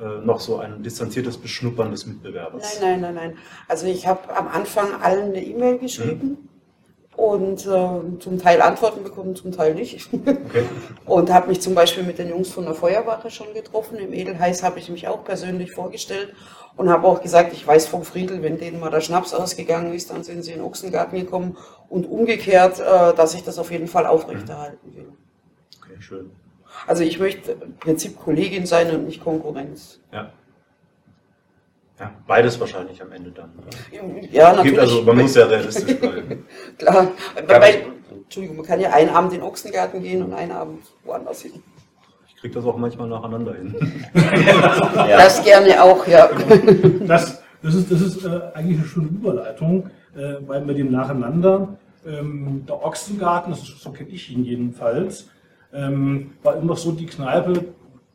äh, 0.00 0.24
noch 0.24 0.40
so 0.40 0.58
ein 0.58 0.82
distanziertes 0.82 1.36
Beschnuppern 1.38 1.90
des 1.90 2.06
Mitbewerbers? 2.06 2.80
Nein, 2.80 3.00
nein, 3.00 3.14
nein, 3.14 3.30
nein. 3.30 3.38
Also 3.68 3.86
ich 3.86 4.06
habe 4.06 4.34
am 4.36 4.48
Anfang 4.48 5.00
allen 5.02 5.30
eine 5.30 5.44
E-Mail 5.44 5.78
geschrieben 5.78 6.48
und 7.16 7.66
äh, 7.66 8.18
zum 8.18 8.38
Teil 8.38 8.60
Antworten 8.60 9.04
bekommen, 9.04 9.36
zum 9.36 9.52
Teil 9.52 9.74
nicht. 9.74 10.08
Okay. 10.12 10.64
und 11.06 11.32
habe 11.32 11.48
mich 11.48 11.60
zum 11.60 11.74
Beispiel 11.74 12.02
mit 12.02 12.18
den 12.18 12.28
Jungs 12.28 12.50
von 12.50 12.64
der 12.64 12.74
Feuerwache 12.74 13.30
schon 13.30 13.54
getroffen. 13.54 13.98
Im 13.98 14.12
Edelheiß 14.12 14.62
habe 14.62 14.78
ich 14.78 14.88
mich 14.88 15.06
auch 15.06 15.24
persönlich 15.24 15.72
vorgestellt 15.72 16.34
und 16.76 16.90
habe 16.90 17.06
auch 17.06 17.22
gesagt, 17.22 17.52
ich 17.52 17.66
weiß 17.66 17.86
vom 17.86 18.04
Friedel, 18.04 18.42
wenn 18.42 18.58
denen 18.58 18.80
mal 18.80 18.90
der 18.90 19.00
Schnaps 19.00 19.32
ausgegangen 19.32 19.92
ist, 19.94 20.10
dann 20.10 20.24
sind 20.24 20.42
sie 20.42 20.52
in 20.52 20.58
den 20.58 20.66
Ochsengarten 20.66 21.18
gekommen 21.18 21.56
und 21.88 22.06
umgekehrt, 22.06 22.80
äh, 22.80 23.14
dass 23.14 23.34
ich 23.34 23.44
das 23.44 23.58
auf 23.58 23.70
jeden 23.70 23.86
Fall 23.86 24.06
aufrechterhalten 24.06 24.94
will. 24.94 25.12
Okay, 25.80 26.00
schön. 26.00 26.30
Also 26.86 27.04
ich 27.04 27.20
möchte 27.20 27.52
im 27.52 27.76
Prinzip 27.76 28.18
Kollegin 28.18 28.66
sein 28.66 28.90
und 28.90 29.04
nicht 29.06 29.22
Konkurrenz. 29.22 30.00
Ja. 30.12 30.32
Ja, 31.98 32.10
beides 32.26 32.58
wahrscheinlich 32.58 33.00
am 33.00 33.12
Ende 33.12 33.30
dann. 33.30 33.52
Oder? 33.56 33.68
Ja, 34.32 34.50
Gibt 34.50 34.56
natürlich. 34.56 34.78
also, 34.80 35.02
man 35.02 35.16
muss 35.16 35.34
ja 35.34 35.46
realistisch 35.46 35.96
bleiben. 36.00 36.44
Klar. 36.76 37.08
Bei, 37.46 37.84
Entschuldigung, 38.24 38.56
man 38.56 38.66
kann 38.66 38.80
ja 38.80 38.90
einen 38.90 39.10
Abend 39.10 39.32
in 39.32 39.40
den 39.40 39.46
Ochsengarten 39.46 40.02
gehen 40.02 40.22
und 40.22 40.32
einen 40.32 40.50
Abend 40.50 40.84
woanders 41.04 41.42
hin. 41.42 41.62
Ich 42.26 42.36
kriege 42.36 42.54
das 42.54 42.64
auch 42.64 42.76
manchmal 42.76 43.08
nacheinander 43.08 43.54
hin. 43.54 43.74
Ja. 44.94 45.18
Das 45.18 45.44
gerne 45.44 45.82
auch, 45.82 46.06
ja. 46.06 46.30
Das, 47.06 47.42
das 47.62 47.74
ist, 47.74 47.90
das 47.90 48.00
ist 48.00 48.24
äh, 48.24 48.40
eigentlich 48.54 48.78
eine 48.78 48.86
schöne 48.86 49.08
Überleitung, 49.08 49.90
äh, 50.16 50.34
weil 50.46 50.62
mit 50.64 50.78
dem 50.78 50.90
Nacheinander, 50.90 51.76
ähm, 52.06 52.64
der 52.66 52.82
Ochsengarten, 52.84 53.52
das 53.52 53.62
ist, 53.62 53.80
so 53.80 53.90
kenne 53.90 54.10
ich 54.10 54.30
ihn 54.30 54.44
jedenfalls, 54.44 55.28
ähm, 55.72 56.32
war 56.42 56.56
immer 56.56 56.76
so 56.76 56.92
die 56.92 57.06
Kneipe, 57.06 57.66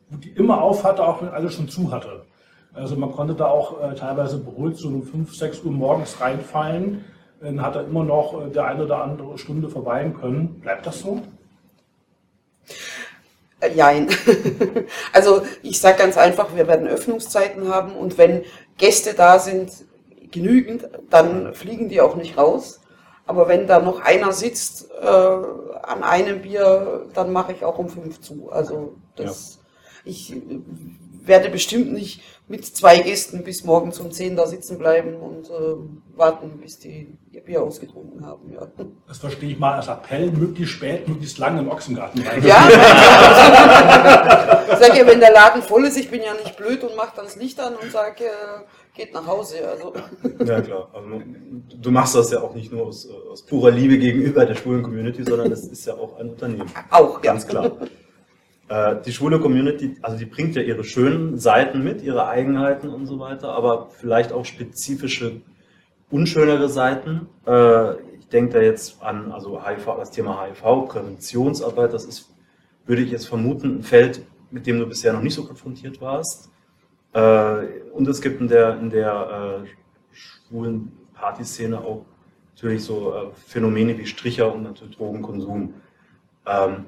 wo 0.08 0.16
die 0.16 0.30
immer 0.30 0.62
auf 0.62 0.84
hatte, 0.84 1.06
auch 1.06 1.22
wenn 1.22 1.28
alles 1.28 1.54
schon 1.54 1.68
zu 1.68 1.90
hatte. 1.92 2.24
Also 2.72 2.96
man 2.96 3.12
konnte 3.12 3.34
da 3.34 3.46
auch 3.46 3.80
äh, 3.82 3.94
teilweise 3.94 4.38
beruhigt 4.38 4.78
so 4.78 4.88
um 4.88 5.02
5, 5.02 5.34
6 5.34 5.64
Uhr 5.64 5.72
morgens 5.72 6.20
reinfallen, 6.20 7.04
dann 7.40 7.62
hat 7.62 7.76
er 7.76 7.84
immer 7.84 8.04
noch 8.04 8.46
äh, 8.46 8.50
der 8.50 8.66
eine 8.66 8.84
oder 8.84 9.02
andere 9.02 9.38
Stunde 9.38 9.68
verweilen 9.68 10.14
können. 10.14 10.60
Bleibt 10.60 10.86
das 10.86 11.00
so? 11.00 11.22
Äh, 13.60 13.74
Jein. 13.74 14.08
Also 15.12 15.42
ich 15.62 15.80
sage 15.80 15.98
ganz 15.98 16.16
einfach, 16.16 16.54
wir 16.54 16.68
werden 16.68 16.86
Öffnungszeiten 16.86 17.68
haben 17.68 17.92
und 17.92 18.18
wenn 18.18 18.42
Gäste 18.78 19.14
da 19.14 19.38
sind, 19.38 19.70
genügend, 20.30 20.88
dann 21.10 21.54
fliegen 21.54 21.88
die 21.88 22.00
auch 22.00 22.16
nicht 22.16 22.38
raus. 22.38 22.80
Aber 23.26 23.48
wenn 23.48 23.66
da 23.66 23.80
noch 23.80 24.00
einer 24.00 24.32
sitzt 24.32 24.90
äh, 24.90 25.06
an 25.06 26.02
einem 26.02 26.42
Bier, 26.42 27.06
dann 27.14 27.32
mache 27.32 27.52
ich 27.52 27.64
auch 27.64 27.78
um 27.78 27.88
fünf 27.88 28.20
zu. 28.20 28.50
Also 28.50 28.96
das, 29.16 29.60
ich 30.04 30.32
äh, 30.32 30.60
werde 31.26 31.48
bestimmt 31.48 31.92
nicht 31.92 32.22
mit 32.50 32.66
zwei 32.66 32.98
Gästen 32.98 33.44
bis 33.44 33.62
morgens 33.64 34.00
um 34.00 34.10
zehn 34.10 34.34
da 34.34 34.46
sitzen 34.46 34.76
bleiben 34.76 35.14
und 35.14 35.48
äh, 35.50 35.76
warten, 36.16 36.58
bis 36.60 36.80
die 36.80 37.16
ihr 37.30 37.42
Bier 37.42 37.62
ausgetrunken 37.62 38.26
haben. 38.26 38.52
Ja. 38.52 38.66
Das 39.06 39.18
verstehe 39.18 39.50
ich 39.50 39.58
mal 39.58 39.74
als 39.74 39.86
Appell, 39.86 40.32
möglichst 40.32 40.74
spät, 40.74 41.06
möglichst 41.08 41.38
lange 41.38 41.60
im 41.60 41.68
Ochsengarten 41.68 42.22
rein. 42.22 42.44
Ja, 42.44 42.68
ich 44.72 44.78
sag 44.78 44.96
ja, 44.96 45.06
wenn 45.06 45.20
der 45.20 45.32
Laden 45.32 45.62
voll 45.62 45.84
ist, 45.84 45.96
ich 45.96 46.10
bin 46.10 46.22
ja 46.22 46.34
nicht 46.34 46.56
blöd 46.56 46.82
und 46.82 46.96
mache 46.96 47.12
dann 47.14 47.26
das 47.26 47.36
Licht 47.36 47.60
an 47.60 47.76
und 47.76 47.92
sage, 47.92 48.24
äh, 48.24 48.96
geht 48.96 49.14
nach 49.14 49.28
Hause. 49.28 49.56
Also 49.68 49.92
Ja, 50.44 50.60
klar. 50.60 50.88
Also, 50.92 51.22
du 51.80 51.90
machst 51.92 52.16
das 52.16 52.32
ja 52.32 52.40
auch 52.40 52.54
nicht 52.54 52.72
nur 52.72 52.86
aus, 52.86 53.04
äh, 53.06 53.12
aus 53.30 53.42
purer 53.42 53.70
Liebe 53.70 53.96
gegenüber 53.96 54.44
der 54.44 54.56
schwulen 54.56 54.82
Community, 54.82 55.22
sondern 55.22 55.52
es 55.52 55.66
ist 55.66 55.86
ja 55.86 55.94
auch 55.94 56.18
ein 56.18 56.30
Unternehmen. 56.30 56.68
auch, 56.90 57.22
ja. 57.22 57.32
Ganz 57.32 57.46
klar. 57.46 57.76
Äh, 58.70 59.02
die 59.04 59.12
schwule 59.12 59.40
Community, 59.40 59.96
also 60.00 60.16
die 60.16 60.26
bringt 60.26 60.54
ja 60.54 60.62
ihre 60.62 60.84
schönen 60.84 61.38
Seiten 61.38 61.82
mit, 61.82 62.02
ihre 62.02 62.28
Eigenheiten 62.28 62.88
und 62.88 63.06
so 63.06 63.18
weiter, 63.18 63.52
aber 63.52 63.88
vielleicht 63.90 64.32
auch 64.32 64.44
spezifische, 64.44 65.40
unschönere 66.08 66.68
Seiten. 66.68 67.26
Äh, 67.48 67.94
ich 68.20 68.28
denke 68.28 68.52
da 68.52 68.60
jetzt 68.60 69.02
an 69.02 69.32
also 69.32 69.66
HIV, 69.66 69.86
das 69.98 70.12
Thema 70.12 70.44
HIV, 70.44 70.86
Präventionsarbeit, 70.86 71.92
das 71.92 72.04
ist, 72.04 72.32
würde 72.86 73.02
ich 73.02 73.10
jetzt 73.10 73.26
vermuten, 73.26 73.78
ein 73.78 73.82
Feld, 73.82 74.22
mit 74.52 74.68
dem 74.68 74.78
du 74.78 74.86
bisher 74.86 75.12
noch 75.12 75.22
nicht 75.22 75.34
so 75.34 75.44
konfrontiert 75.44 76.00
warst. 76.00 76.48
Äh, 77.12 77.66
und 77.92 78.06
es 78.06 78.20
gibt 78.20 78.40
in 78.40 78.46
der, 78.46 78.78
in 78.78 78.90
der 78.90 79.64
äh, 79.64 79.68
schwulen 80.12 80.92
Partyszene 81.12 81.80
auch 81.80 82.04
natürlich 82.54 82.84
so 82.84 83.14
äh, 83.14 83.26
Phänomene 83.48 83.98
wie 83.98 84.06
Stricher 84.06 84.54
und 84.54 84.62
natürlich 84.62 84.96
Drogenkonsum. 84.96 85.74
Ähm, 86.46 86.86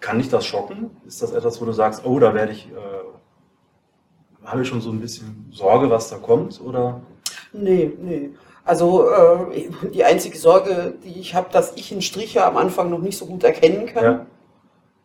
kann 0.00 0.18
dich 0.18 0.28
das 0.28 0.46
schocken? 0.46 0.90
Ist 1.06 1.22
das 1.22 1.32
etwas, 1.32 1.60
wo 1.60 1.64
du 1.64 1.72
sagst, 1.72 2.02
oh, 2.04 2.18
da 2.18 2.34
werde 2.34 2.52
ich, 2.52 2.68
äh, 2.70 4.46
habe 4.46 4.62
ich 4.62 4.68
schon 4.68 4.80
so 4.80 4.90
ein 4.90 5.00
bisschen 5.00 5.48
Sorge, 5.52 5.90
was 5.90 6.08
da 6.10 6.16
kommt? 6.18 6.60
Oder? 6.60 7.00
Nee, 7.52 7.92
nee. 8.00 8.30
Also 8.64 9.08
äh, 9.10 9.68
die 9.92 10.04
einzige 10.04 10.36
Sorge, 10.38 10.94
die 11.04 11.20
ich 11.20 11.34
habe, 11.34 11.48
dass 11.52 11.74
ich 11.76 11.92
einen 11.92 12.02
Stricher 12.02 12.46
am 12.46 12.56
Anfang 12.56 12.90
noch 12.90 12.98
nicht 12.98 13.16
so 13.16 13.26
gut 13.26 13.44
erkennen 13.44 13.86
kann. 13.86 14.04
Ja. 14.04 14.26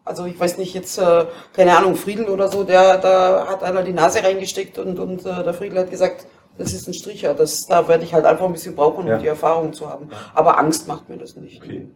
Also 0.04 0.26
ich 0.26 0.40
weiß 0.40 0.58
nicht, 0.58 0.74
jetzt, 0.74 0.98
äh, 0.98 1.26
keine 1.54 1.78
Ahnung, 1.78 1.96
Friedel 1.96 2.28
oder 2.30 2.48
so, 2.48 2.64
der, 2.64 2.98
da 2.98 3.46
hat 3.48 3.64
einer 3.64 3.84
die 3.84 3.94
Nase 3.94 4.24
reingesteckt 4.24 4.80
und, 4.80 4.98
und 5.00 5.26
äh, 5.26 5.44
der 5.44 5.54
Friedel 5.54 5.78
hat 5.80 5.92
gesagt, 5.92 6.26
das 6.58 6.74
ist 6.74 6.88
ein 6.88 6.94
Stricher. 6.96 7.34
Das, 7.36 7.68
da 7.68 7.88
werde 7.88 8.04
ich 8.04 8.14
halt 8.14 8.26
einfach 8.26 8.46
ein 8.46 8.54
bisschen 8.54 8.76
brauchen, 8.76 9.04
um 9.04 9.08
Ja. 9.08 9.18
die 9.20 9.28
Erfahrung 9.28 9.74
zu 9.74 9.88
haben. 9.90 10.10
Aber 10.34 10.58
Angst 10.58 10.88
macht 10.88 11.08
mir 11.08 11.18
das 11.18 11.36
nicht. 11.36 11.62
Okay. 11.62 11.88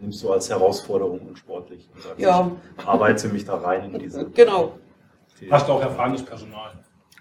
Nimmst 0.00 0.22
du 0.22 0.32
als 0.32 0.48
Herausforderung 0.48 1.20
und 1.28 1.38
sportlich 1.38 1.88
und 1.94 2.02
sagst, 2.02 2.18
Ja. 2.18 2.50
ich 2.78 2.86
arbeite 2.86 3.28
mich 3.28 3.44
da 3.44 3.56
rein 3.56 3.92
in 3.92 3.98
diese. 3.98 4.24
Genau. 4.34 4.72
Hast 5.50 5.68
du 5.68 5.72
auch 5.72 5.80
erfahrenes 5.82 6.22
Personal, 6.22 6.72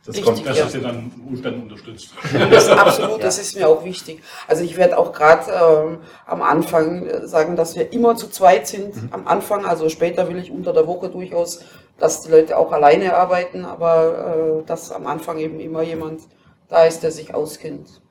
Das 0.06 0.16
Richtig. 0.16 0.26
kommt 0.26 0.48
das 0.48 0.58
Ja. 0.58 0.64
das 0.64 0.74
dir 0.74 0.82
dann 0.82 1.12
Umständen 1.28 1.64
unterstützt. 1.64 2.14
Das 2.50 2.64
ist 2.64 2.70
absolut, 2.72 3.22
das 3.24 3.38
ist 3.38 3.56
mir 3.58 3.68
auch 3.68 3.84
wichtig. 3.84 4.22
Also 4.48 4.64
ich 4.64 4.76
werde 4.78 4.98
auch 4.98 5.12
gerade 5.14 5.52
ähm, 5.52 5.98
am 6.26 6.42
Anfang 6.42 7.06
äh, 7.06 7.28
sagen, 7.28 7.56
dass 7.58 7.76
wir 7.76 7.92
immer 7.94 8.16
zu 8.16 8.28
zweit 8.30 8.66
sind. 8.68 8.94
Am 9.12 9.28
Anfang, 9.28 9.66
also 9.66 9.88
später 9.90 10.28
will 10.30 10.38
ich 10.38 10.52
unter 10.52 10.72
der 10.74 10.88
Woche 10.88 11.10
durchaus, 11.10 11.64
dass 11.98 12.22
die 12.24 12.32
Leute 12.32 12.58
auch 12.58 12.72
alleine 12.72 13.14
arbeiten, 13.16 13.66
aber 13.66 14.62
äh, 14.62 14.66
dass 14.66 14.92
am 14.92 15.06
Anfang 15.06 15.38
eben 15.38 15.60
immer 15.60 15.82
jemand 15.82 16.22
da 16.70 16.86
ist, 16.86 17.04
der 17.04 17.12
sich 17.12 17.34
auskennt. 17.34 18.02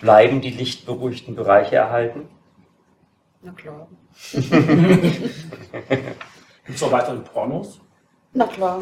Bleiben 0.00 0.40
die 0.40 0.50
lichtberuhigten 0.50 1.34
Bereiche 1.34 1.76
erhalten? 1.76 2.28
Na 3.48 3.54
klar. 3.54 3.88
Gibt 6.66 6.76
es 6.76 6.82
auch 6.82 6.92
weitere 6.92 7.16
Pornos? 7.20 7.80
Na 8.34 8.46
klar. 8.46 8.78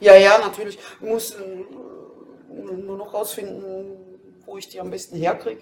ja, 0.00 0.16
ja, 0.16 0.38
natürlich. 0.38 0.78
Ich 1.00 1.06
muss 1.06 1.32
äh, 1.32 1.64
nur 2.82 2.96
noch 2.96 3.12
rausfinden, 3.12 3.96
wo 4.46 4.56
ich 4.56 4.68
die 4.70 4.80
am 4.80 4.90
besten 4.90 5.16
herkriege. 5.18 5.60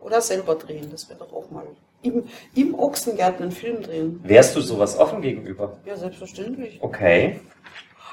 Oder 0.00 0.20
selber 0.20 0.56
drehen, 0.56 0.90
das 0.90 1.08
wäre 1.08 1.20
doch 1.20 1.32
auch 1.32 1.48
mal. 1.52 1.66
Im, 2.02 2.24
Im 2.56 2.74
Ochsengarten 2.74 3.44
einen 3.44 3.52
Film 3.52 3.82
drehen. 3.82 4.20
Wärst 4.24 4.56
du 4.56 4.60
sowas 4.60 4.98
offen 4.98 5.22
gegenüber? 5.22 5.78
Ja, 5.86 5.96
selbstverständlich. 5.96 6.78
Okay. 6.82 7.40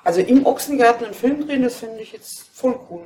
Also 0.03 0.21
im 0.21 0.45
Ochsengarten 0.45 1.05
einen 1.05 1.15
Film 1.15 1.45
drehen, 1.47 1.63
das 1.63 1.75
finde 1.77 1.99
ich 1.99 2.11
jetzt 2.13 2.47
voll 2.53 2.79
cool. 2.91 3.05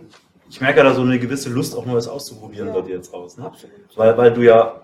Ich 0.50 0.60
merke 0.60 0.84
da 0.84 0.94
so 0.94 1.02
eine 1.02 1.18
gewisse 1.18 1.50
Lust, 1.50 1.76
auch 1.76 1.86
Neues 1.86 2.08
auszuprobieren 2.10 2.68
Ja. 2.68 2.74
bei 2.74 2.82
dir 2.82 2.98
jetzt 2.98 3.14
raus. 3.14 3.38
Ne? 3.38 3.46
Absolut. 3.46 3.74
Weil, 3.96 4.18
weil 4.18 4.34
du 4.34 4.42
ja 4.42 4.82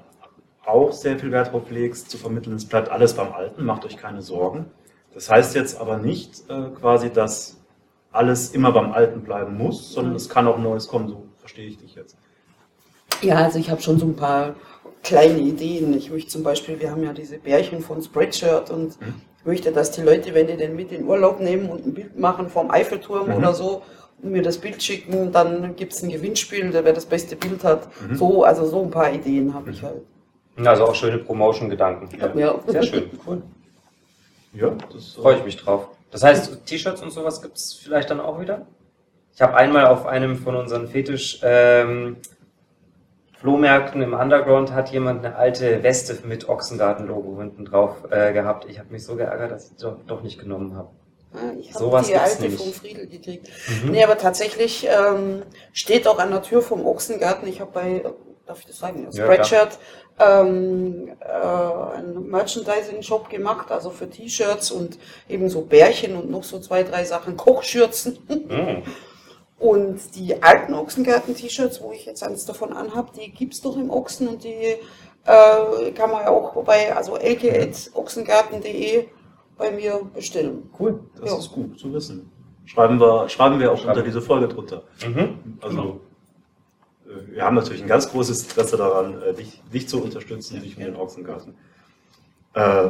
auch 0.66 0.92
sehr 0.92 1.18
viel 1.18 1.32
Wert 1.32 1.52
drauf 1.52 1.70
legst, 1.70 2.10
zu 2.12 2.18
vermitteln, 2.18 2.56
es 2.56 2.66
bleibt 2.66 2.90
alles 2.90 3.14
beim 3.16 3.34
Alten, 3.34 3.66
macht 3.66 3.86
euch 3.86 3.98
keine 3.98 4.22
Sorgen. 4.22 4.66
Das 5.14 5.30
heißt 5.30 5.56
jetzt 5.56 5.80
aber 5.80 5.98
nicht 5.98 6.44
äh, 6.50 6.70
quasi, 6.80 7.10
dass 7.10 7.58
alles 8.12 8.52
immer 8.52 8.72
beim 8.72 8.92
Alten 8.92 9.22
bleiben 9.22 9.58
muss, 9.58 9.92
sondern 9.94 10.16
es 10.16 10.30
kann 10.30 10.48
auch 10.48 10.58
Neues 10.58 10.88
kommen, 10.88 11.08
so 11.10 11.24
verstehe 11.40 11.68
ich 11.68 11.78
dich 11.78 11.96
jetzt. 11.96 12.16
Ja, 13.22 13.36
also 13.38 13.60
ich 13.60 13.70
habe 13.70 13.82
schon 13.82 14.00
so 14.00 14.06
ein 14.06 14.16
paar 14.16 14.56
kleine 15.04 15.40
Ideen. 15.40 15.94
Ich 15.94 16.12
möchte 16.12 16.30
zum 16.30 16.44
Beispiel, 16.44 16.80
wir 16.80 16.92
haben 16.92 17.04
ja 17.04 17.14
diese 17.14 17.38
Bärchen 17.38 17.82
von 17.82 18.02
Spreadshirt 18.02 18.70
und 18.70 19.00
Mhm. 19.02 19.16
ich 19.40 19.46
möchte, 19.46 19.72
dass 19.72 19.92
die 19.92 20.02
Leute, 20.02 20.34
wenn 20.34 20.48
die 20.48 20.58
den 20.58 20.76
mit 20.76 20.92
in 20.92 21.06
Urlaub 21.08 21.40
nehmen 21.40 21.70
und 21.70 21.86
ein 21.86 21.94
Bild 21.94 22.18
machen 22.20 22.50
vom 22.50 22.70
Eiffelturm 22.72 23.28
Mhm. 23.30 23.36
oder 23.36 23.54
so 23.54 23.82
und 24.22 24.32
mir 24.32 24.42
das 24.44 24.58
Bild 24.60 24.82
schicken, 24.82 25.32
dann 25.32 25.76
gibt 25.76 25.94
es 25.94 26.04
ein 26.04 26.10
Gewinnspiel, 26.10 26.70
wer 26.72 26.94
das 26.94 27.06
beste 27.06 27.36
Bild 27.36 27.64
hat. 27.64 27.90
Mhm. 28.10 28.16
So, 28.16 28.44
also 28.44 28.66
so 28.66 28.82
ein 28.84 28.92
paar 28.92 29.12
Ideen 29.12 29.54
habe 29.54 29.72
ich 29.72 29.82
halt. 29.84 30.02
Also 30.68 30.86
auch 30.86 30.96
schöne 30.96 31.18
Promotion-Gedanken. 31.18 32.10
Ja. 32.38 32.60
Sehr 32.68 32.84
schön, 32.84 33.10
cool. 33.26 33.42
Ja, 34.54 34.72
das 34.94 35.14
Freue 35.14 35.38
ich 35.38 35.44
mich 35.46 35.58
drauf. 35.58 35.88
Das 36.12 36.24
heißt, 36.24 36.66
T-Shirts 36.66 37.02
und 37.02 37.12
sowas 37.12 37.42
gibt 37.42 37.58
es 37.58 37.74
vielleicht 37.74 38.10
dann 38.10 38.20
auch 38.20 38.40
wieder? 38.40 38.66
Ich 39.34 39.42
habe 39.42 39.56
einmal 39.56 39.88
auf 39.88 40.06
einem 40.06 40.36
von 40.36 40.56
unseren 40.56 40.88
Fetisch 40.88 41.40
ähm, 41.42 42.18
Flohmärkten 43.40 44.02
im 44.02 44.14
Underground 44.14 44.72
hat 44.74 44.92
jemand 44.92 45.26
eine 45.26 45.36
alte 45.36 45.82
Weste 45.82 46.16
mit 46.28 46.48
Ochsengarten-Logo 46.48 47.40
hinten 47.40 47.66
drauf 47.66 48.04
äh, 48.12 48.34
gehabt. 48.34 48.66
Ich 48.70 48.78
habe 48.78 48.92
mich 48.92 49.04
so 49.04 49.16
geärgert, 49.16 49.52
dass 49.52 49.72
ich 49.72 49.78
doch, 49.78 49.98
doch 50.06 50.22
nicht 50.22 50.38
genommen 50.40 50.76
habe. 50.76 50.90
Ja, 51.34 51.54
Ich 51.60 51.70
habe 51.74 51.80
Sowas 51.86 52.06
die 52.08 52.14
gibt's 52.14 52.30
alte 52.30 52.42
nämlich. 52.44 52.62
vom 52.62 52.74
Friedel 52.74 53.08
gekriegt. 53.08 53.50
Mhm. 53.84 53.92
Nee, 53.92 54.04
aber 54.04 54.18
tatsächlich 54.18 54.88
ähm, 54.88 55.42
steht 55.74 56.08
auch 56.08 56.20
an 56.20 56.30
der 56.30 56.44
Tür 56.44 56.62
vom 56.62 56.86
Ochsengarten, 56.86 57.48
ich 57.48 57.62
habe 57.62 57.72
bei, 57.72 58.04
darf 58.46 58.60
ich 58.60 58.68
das 58.68 58.78
sagen, 58.78 59.08
Ja, 59.10 59.24
Spreadshirt 59.24 59.80
ähm, 60.22 61.10
äh, 61.20 61.96
einen 61.98 62.30
Merchandising-Shop 62.30 63.30
gemacht, 63.30 63.72
also 63.72 63.90
für 63.90 64.10
T-Shirts 64.10 64.72
und 64.72 64.98
eben 65.28 65.50
so 65.50 65.62
Bärchen 65.62 66.16
und 66.16 66.30
noch 66.30 66.44
so 66.44 66.60
zwei, 66.60 66.84
drei 66.84 67.04
Sachen, 67.04 67.36
Kochschürzen. 67.38 68.20
Mhm. 68.30 68.84
Und 69.60 70.16
die 70.16 70.42
alten 70.42 70.74
Ochsengarten-T-Shirts, 70.74 71.82
wo 71.82 71.92
ich 71.92 72.06
jetzt 72.06 72.24
eins 72.24 72.46
davon 72.46 72.74
anhab, 72.74 73.14
die 73.14 73.32
gibt's 73.32 73.62
doch 73.62 73.76
im 73.78 73.90
Ochsen 73.92 74.28
und 74.28 74.44
die 74.44 74.76
äh, 75.26 75.92
kann 75.94 76.10
man 76.12 76.24
ja 76.24 76.30
auch 76.32 76.64
bei, 76.64 76.96
also 76.96 77.16
elke.ochsengarten.de 77.18 79.06
bei 79.58 79.72
mir 79.72 80.02
bestellen. 80.14 80.70
Cool, 80.80 81.00
das 81.20 81.32
Ja. 81.32 81.38
ist 81.38 81.52
gut 81.52 81.80
zu 81.80 81.94
wissen. 81.94 82.32
Schreiben 82.66 83.00
wir, 83.00 83.28
schreiben 83.30 83.60
wir 83.60 83.72
auch 83.72 83.78
Schreiben. 83.78 83.90
unter 83.90 84.02
diese 84.04 84.22
Folge 84.22 84.48
drunter. 84.48 84.84
Mhm. 85.06 85.58
Also, 85.62 85.82
äh, 85.82 86.11
wir 87.28 87.44
haben 87.44 87.56
natürlich 87.56 87.82
ein 87.82 87.88
ganz 87.88 88.10
großes 88.10 88.44
Interesse 88.44 88.78
daran, 88.78 89.22
äh, 89.22 89.34
dich, 89.34 89.62
dich 89.74 89.88
zu 89.88 90.02
unterstützen, 90.04 90.62
dich 90.62 90.78
mit 90.78 90.88
den 90.88 90.96
Ochsengarten. 90.96 91.56
Äh, 92.54 92.90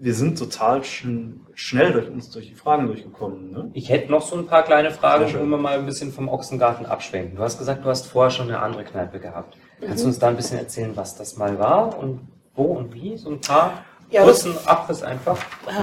wir 0.00 0.14
sind 0.14 0.38
total 0.38 0.84
schn 0.84 1.40
schnell 1.54 1.92
durch 1.92 2.08
uns 2.08 2.30
durch 2.30 2.48
die 2.48 2.54
Fragen 2.54 2.88
durchgekommen. 2.88 3.52
Ne? 3.52 3.70
Ich 3.74 3.88
hätte 3.90 4.10
noch 4.10 4.22
so 4.22 4.36
ein 4.36 4.46
paar 4.46 4.64
kleine 4.64 4.90
Fragen, 4.90 5.32
wo 5.32 5.44
wir 5.44 5.56
mal 5.56 5.78
ein 5.78 5.86
bisschen 5.86 6.12
vom 6.12 6.28
Ochsengarten 6.28 6.84
abschwenken. 6.84 7.36
Du 7.36 7.42
hast 7.42 7.58
gesagt, 7.58 7.84
du 7.84 7.88
hast 7.88 8.06
vorher 8.06 8.32
schon 8.32 8.48
eine 8.48 8.58
andere 8.58 8.82
Kneipe 8.82 9.20
gehabt. 9.20 9.56
Kannst 9.80 10.02
du 10.02 10.08
uns 10.08 10.18
da 10.18 10.28
ein 10.28 10.36
bisschen 10.36 10.58
erzählen, 10.58 10.90
was 10.96 11.16
das 11.16 11.36
mal 11.36 11.58
war 11.60 11.96
und 11.96 12.20
wo 12.56 12.64
und 12.64 12.92
wie? 12.92 13.16
So 13.16 13.30
ein 13.30 13.40
paar 13.40 13.84
Ja, 14.10 14.24
kurzen 14.24 14.54
Abriss 14.66 15.02
einfach 15.04 15.38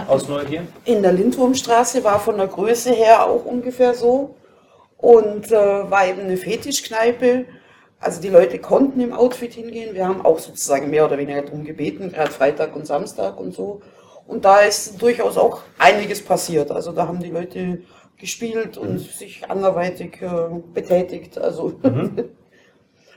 aus 0.08 0.28
Neugier. 0.28 0.68
In 0.84 1.02
der 1.02 1.14
Lindwurmstraße 1.14 2.04
war 2.04 2.20
von 2.20 2.38
der 2.38 2.48
Größe 2.48 2.92
her 2.92 3.26
auch 3.26 3.46
ungefähr 3.46 3.94
so 3.94 4.36
und 5.02 5.52
äh, 5.52 5.92
war 5.92 6.08
eben 6.08 6.22
eine 6.22 6.38
Fetischkneipe. 6.38 7.46
Also 8.00 8.22
die 8.22 8.30
Leute 8.30 8.60
konnten 8.60 9.02
im 9.02 9.14
Outfit 9.14 9.54
hingehen. 9.54 9.94
Wir 9.94 10.08
haben 10.08 10.24
auch 10.26 10.40
sozusagen 10.40 10.90
mehr 10.90 11.06
oder 11.06 11.18
weniger 11.18 11.42
darum 11.42 11.64
gebeten, 11.64 12.12
gerade 12.12 12.32
Freitag 12.32 12.76
und 12.76 12.88
Samstag 12.88 13.40
und 13.40 13.54
so. 13.54 13.82
Und 14.28 14.46
da 14.46 14.60
ist 14.60 15.02
durchaus 15.02 15.38
auch 15.38 15.62
einiges 15.78 16.24
passiert. 16.24 16.72
Also 16.72 16.92
da 16.92 17.08
haben 17.08 17.20
die 17.20 17.32
Leute 17.32 17.82
gespielt 18.18 18.78
und 18.78 19.00
sich 19.00 19.50
anderweitig 19.50 20.22
äh, 20.22 20.28
betätigt. 20.74 21.38
Also 21.38 21.74
Mhm. 21.84 22.30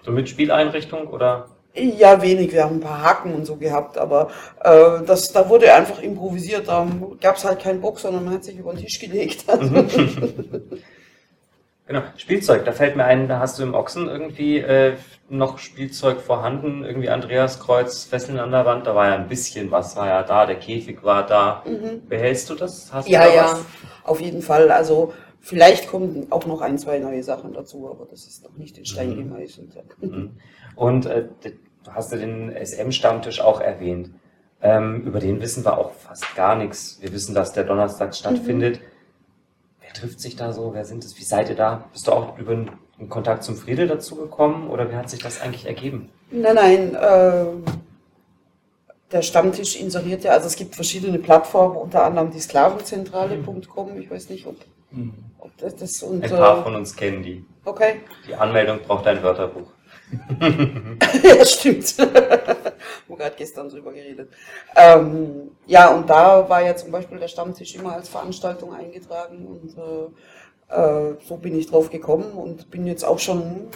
So 0.05 0.11
mit 0.11 0.29
Spieleinrichtung 0.29 1.07
oder? 1.09 1.49
ja, 1.75 2.23
wenig. 2.23 2.53
Wir 2.53 2.65
haben 2.65 2.77
ein 2.77 2.81
paar 2.81 3.03
Haken 3.03 3.35
und 3.35 3.47
so 3.47 3.57
gehabt, 3.57 3.99
aber 3.99 4.31
äh, 4.63 5.05
das, 5.07 5.33
da 5.33 5.49
wurde 5.49 5.73
einfach 5.73 6.01
improvisiert. 6.01 6.69
Da 6.69 6.87
gab 7.21 7.37
es 7.37 7.45
halt 7.45 7.61
keinen 7.61 7.81
Bock, 7.81 7.99
sondern 7.99 8.25
man 8.25 8.35
hat 8.35 8.45
sich 8.45 8.57
über 8.57 8.73
den 8.73 8.85
Tisch 8.85 9.01
gelegt. 9.01 9.45
Genau, 11.87 12.01
Spielzeug, 12.17 12.65
da 12.65 12.73
fällt 12.73 12.97
mir 12.97 13.05
ein, 13.05 13.29
da 13.29 13.39
hast 13.41 13.59
du 13.59 13.63
im 13.63 13.75
Ochsen 13.75 14.09
irgendwie 14.09 14.59
äh, 14.59 14.95
noch 15.29 15.59
Spielzeug 15.59 16.21
vorhanden, 16.21 16.83
irgendwie 16.83 17.11
Andreas 17.11 17.61
Kreuz, 17.61 18.05
Fesseln 18.05 18.39
an 18.39 18.51
der 18.53 18.65
Wand, 18.65 18.87
da 18.87 18.95
war 18.95 19.09
ja 19.09 19.15
ein 19.17 19.29
bisschen 19.29 19.71
was, 19.71 19.95
war 19.95 20.07
ja 20.07 20.23
da, 20.23 20.47
der 20.47 20.57
Käfig 20.57 21.03
war 21.03 21.27
da. 21.27 21.63
Behältst 22.09 22.49
du 22.49 22.55
das? 22.55 22.91
Hast 22.93 23.07
Ja, 23.09 23.25
du 23.25 23.29
da 23.29 23.35
ja, 23.35 23.45
was? 23.53 23.65
auf 24.05 24.21
jeden 24.23 24.41
Fall. 24.41 24.71
Also 24.71 25.13
vielleicht 25.41 25.89
kommen 25.89 26.27
auch 26.31 26.47
noch 26.47 26.63
ein, 26.63 26.79
zwei 26.79 26.99
neue 26.99 27.23
Sachen 27.23 27.53
dazu, 27.53 27.91
aber 27.91 28.07
das 28.11 28.25
ist 28.27 28.45
noch 28.45 28.57
nicht 28.57 28.79
in 28.79 28.87
Stein 28.87 29.11
Mhm. 29.11 29.17
gemeißelt. 29.31 29.69
Mhm. 30.01 30.31
Und 30.77 31.05
äh, 31.05 31.27
du 31.43 31.51
hast 31.93 32.13
ja 32.13 32.19
den 32.19 32.51
SM-Stammtisch 32.57 33.43
auch 33.43 33.61
erwähnt. 33.61 34.11
Ähm, 34.63 35.03
über 35.03 35.21
den 35.21 35.43
wissen 35.43 35.65
wir 35.67 35.77
auch 35.77 35.93
fast 35.93 36.35
gar 36.35 36.55
nichts. 36.57 36.97
Wir 37.03 37.13
wissen, 37.13 37.35
dass 37.35 37.53
der 37.53 37.65
Donnerstag 37.65 38.15
stattfindet. 38.15 38.81
Wer 38.81 38.94
trifft 39.95 40.21
sich 40.21 40.37
da 40.37 40.53
so? 40.53 40.75
Wer 40.75 40.85
sind 40.85 41.05
es? 41.05 41.19
Wie 41.19 41.25
seid 41.25 41.49
ihr 41.49 41.57
da? 41.57 41.85
Bist 41.93 42.07
du 42.07 42.13
auch 42.13 42.39
über 42.39 42.53
einen 42.53 43.09
Kontakt 43.09 43.43
zum 43.45 43.57
Friedel 43.57 43.87
dazu 43.89 44.17
gekommen 44.17 44.69
oder 44.71 44.91
wie 44.91 44.97
hat 44.97 45.09
sich 45.11 45.21
das 45.21 45.41
eigentlich 45.41 45.67
ergeben? 45.67 46.11
Nein, 46.31 46.55
nein, 46.55 46.95
äh, 46.95 47.47
der 49.13 49.23
Stammtisch 49.23 49.77
inseriert 49.81 50.25
ja, 50.25 50.33
also 50.33 50.47
es 50.47 50.57
gibt 50.57 50.75
verschiedene 50.75 51.19
Plattformen, 51.19 51.77
unter 51.77 52.05
anderem 52.05 52.31
die 52.31 52.41
Sklavenzentrale.com. 52.41 53.99
Ich 54.01 54.11
weiß 54.11 54.29
nicht, 54.31 54.47
ob, 54.47 54.57
Mhm. 54.91 55.13
ob 55.39 55.57
das 55.59 55.75
das 55.77 56.03
und 56.05 56.23
Ein 56.25 56.31
paar 56.31 56.61
äh, 56.61 56.63
von 56.63 56.75
uns 56.77 56.95
kennen 56.95 57.23
die. 57.23 57.45
okay. 57.65 58.01
Die 58.29 58.35
Anmeldung 58.35 58.79
braucht 58.87 59.07
ein 59.07 59.23
Wörterbuch. 59.23 59.69
ja, 61.23 61.45
stimmt. 61.45 61.97
Wo 63.09 63.17
gerade 63.17 63.35
gestern 63.37 63.69
drüber 63.69 63.93
geredet. 63.93 64.31
Ähm, 64.77 65.44
ja, 65.67 65.95
und 65.95 66.09
da 66.11 66.49
war 66.49 66.63
ja 66.63 66.77
zum 66.77 66.91
Beispiel 66.91 67.19
der 67.19 67.29
Stammtisch 67.29 67.75
immer 67.75 67.95
als 67.95 68.09
Veranstaltung 68.09 68.75
eingetragen 68.75 69.47
und 69.47 69.77
äh, 69.79 70.75
äh, 70.75 71.17
so 71.27 71.37
bin 71.37 71.59
ich 71.59 71.67
drauf 71.67 71.91
gekommen 71.91 72.33
und 72.33 72.71
bin 72.71 72.87
jetzt 72.87 73.05
auch 73.05 73.19
schon, 73.19 73.69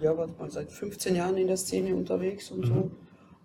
ja, 0.00 0.16
warte 0.16 0.32
mal, 0.38 0.50
seit 0.50 0.72
15 0.72 1.14
Jahren 1.14 1.36
in 1.36 1.46
der 1.46 1.56
Szene 1.56 1.94
unterwegs 1.94 2.50
und 2.50 2.66
so. 2.66 2.90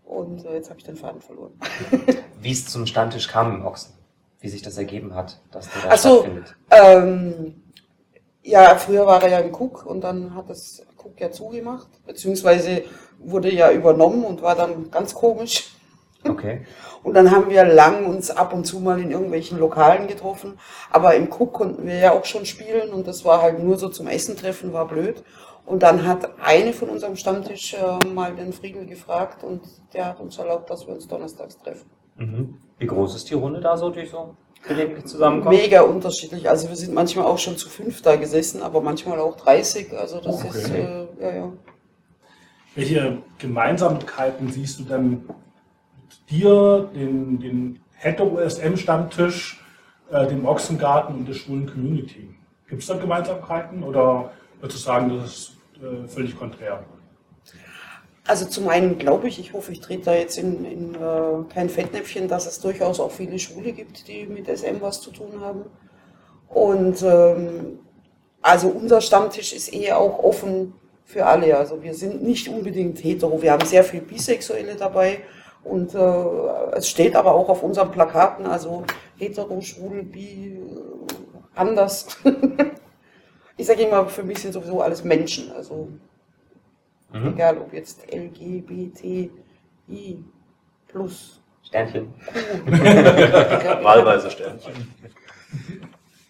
Und 0.05 0.45
äh, 0.45 0.53
jetzt 0.53 0.69
habe 0.69 0.79
ich 0.79 0.85
den 0.85 0.95
Faden 0.95 1.21
verloren. 1.21 1.53
Wie 2.41 2.51
es 2.51 2.65
zum 2.67 2.85
Stammtisch 2.85 3.27
kam 3.27 3.53
im 3.53 3.65
Ochsen. 3.65 3.93
Wie 4.39 4.49
sich 4.49 4.61
das 4.61 4.77
ergeben 4.77 5.13
hat, 5.15 5.41
dass 5.51 5.69
der 5.69 5.81
da 5.81 5.89
Ach 5.91 5.97
so. 5.97 6.19
stattfindet. 6.19 6.55
Ähm, 6.71 7.63
ja, 8.43 8.75
früher 8.77 9.05
war 9.05 9.21
er 9.23 9.29
ja 9.29 9.39
im 9.39 9.53
Cook 9.53 9.85
und 9.85 10.01
dann 10.01 10.33
hat 10.33 10.49
das 10.49 10.85
Cook 10.95 11.19
ja 11.19 11.31
zugemacht, 11.31 11.87
beziehungsweise 12.05 12.83
wurde 13.19 13.53
ja 13.53 13.71
übernommen 13.71 14.23
und 14.23 14.41
war 14.41 14.55
dann 14.55 14.89
ganz 14.89 15.13
komisch. 15.13 15.71
Okay. 16.23 16.65
Und 17.03 17.13
dann 17.13 17.31
haben 17.31 17.49
wir 17.49 17.63
lang 17.63 18.05
uns 18.05 18.31
ab 18.31 18.53
und 18.53 18.65
zu 18.65 18.79
mal 18.79 18.99
in 18.99 19.11
irgendwelchen 19.11 19.57
Lokalen 19.59 20.07
getroffen. 20.07 20.59
Aber 20.91 21.15
im 21.15 21.29
Cook 21.31 21.53
konnten 21.53 21.85
wir 21.85 21.95
ja 21.95 22.11
auch 22.11 22.25
schon 22.25 22.45
spielen 22.45 22.89
und 22.89 23.07
das 23.07 23.23
war 23.23 23.41
halt 23.41 23.63
nur 23.63 23.77
so 23.77 23.87
zum 23.87 24.07
Essen 24.07 24.35
treffen, 24.35 24.73
war 24.73 24.87
blöd. 24.87 25.23
Und 25.65 25.83
dann 25.83 26.05
hat 26.05 26.29
eine 26.43 26.73
von 26.73 26.89
unserem 26.89 27.15
Stammtisch 27.15 27.75
äh, 27.75 28.05
mal 28.07 28.35
den 28.35 28.51
Friedel 28.51 28.85
gefragt 28.85 29.43
und 29.43 29.61
der 29.93 30.05
hat 30.07 30.19
uns 30.19 30.37
erlaubt, 30.37 30.69
dass 30.69 30.85
wir 30.85 30.93
uns 30.93 31.07
donnerstags 31.07 31.57
treffen. 31.59 31.89
Mhm. 32.17 32.57
Wie 32.77 32.87
groß 32.87 33.15
ist 33.15 33.29
die 33.29 33.35
Runde 33.35 33.61
da 33.61 33.77
so, 33.77 33.89
die 33.89 34.05
so 34.05 34.35
gelegentlich 34.67 35.05
zusammenkommt? 35.05 35.55
Mega 35.55 35.81
unterschiedlich. 35.81 36.49
Also 36.49 36.67
wir 36.67 36.75
sind 36.75 36.93
manchmal 36.93 37.25
auch 37.25 37.37
schon 37.37 37.55
zu 37.57 37.69
fünf 37.69 38.01
da 38.01 38.15
gesessen, 38.17 38.61
aber 38.63 38.81
manchmal 38.81 39.19
auch 39.19 39.37
30. 39.37 39.97
Also 39.97 40.19
das 40.19 40.43
Okay. 40.43 40.47
ist, 40.47 40.69
äh, 40.71 41.07
ja, 41.21 41.35
ja. 41.35 41.53
Welche 42.75 43.17
Gemeinsamkeiten 43.37 44.51
siehst 44.51 44.79
du 44.79 44.83
denn 44.83 45.23
dir, 46.29 46.89
den, 46.93 47.39
den 47.39 47.79
Hetero-SM-Stammtisch, 47.95 49.63
äh, 50.11 50.27
dem 50.27 50.45
Ochsengarten 50.45 51.15
und 51.15 51.27
der 51.27 51.33
schwulen 51.33 51.67
Community? 51.67 52.29
Gibt 52.67 52.81
es 52.81 52.87
da 52.87 52.95
Gemeinsamkeiten 52.95 53.83
oder 53.83 54.31
würdest 54.59 54.79
du 54.79 54.83
sagen, 54.83 55.17
das 55.17 55.25
ist 55.25 55.51
äh, 55.81 56.07
völlig 56.07 56.37
konträr? 56.37 56.83
Also 58.27 58.45
zum 58.45 58.67
einen 58.67 58.97
glaube 58.97 59.29
ich, 59.29 59.39
ich 59.39 59.53
hoffe, 59.53 59.71
ich 59.71 59.79
trete 59.79 60.03
da 60.03 60.13
jetzt 60.13 60.37
in, 60.37 60.65
in 60.65 60.95
äh, 60.95 61.53
kein 61.53 61.69
Fettnäpfchen, 61.69 62.27
dass 62.27 62.45
es 62.45 62.59
durchaus 62.59 62.99
auch 62.99 63.11
viele 63.11 63.39
Schwule 63.39 63.71
gibt, 63.71 64.07
die 64.09 64.25
mit 64.25 64.47
SM 64.47 64.81
was 64.81 64.99
zu 64.99 65.11
tun 65.11 65.39
haben. 65.39 65.61
Und 66.49 67.01
ähm, 67.03 67.79
also 68.41 68.67
unser 68.67 68.99
Stammtisch 68.99 69.53
ist 69.53 69.73
eher 69.73 69.97
auch 69.97 70.19
offen 70.19 70.73
für 71.05 71.25
alle. 71.25 71.57
Also 71.57 71.81
wir 71.81 71.93
sind 71.93 72.21
nicht 72.21 72.49
unbedingt 72.49 73.01
hetero, 73.01 73.41
wir 73.41 73.53
haben 73.53 73.65
sehr 73.65 73.83
viel 73.83 74.01
Bisexuelle 74.01 74.75
dabei. 74.75 75.21
Und 75.69 75.93
äh, 75.95 76.77
es 76.77 76.89
steht 76.89 77.15
aber 77.15 77.33
auch 77.33 77.49
auf 77.49 77.63
unseren 77.63 77.91
Plakaten, 77.91 78.45
also 78.45 78.83
hetero, 79.17 79.61
schwul, 79.61 80.03
bi, 80.03 80.57
äh, 80.57 81.59
anders. 81.59 82.07
ich 83.57 83.65
sage 83.65 83.83
immer, 83.83 84.07
für 84.07 84.23
mich 84.23 84.39
sind 84.39 84.53
sowieso 84.53 84.81
alles 84.81 85.03
Menschen. 85.03 85.51
Also 85.51 85.89
Mhm. 87.13 87.27
Egal 87.33 87.57
ob 87.57 87.73
jetzt 87.73 88.01
LGBTI 88.11 89.31
plus. 90.87 91.41
Sternchen. 91.63 92.13
Wahlweise 92.67 94.31
Sternchen. 94.31 94.73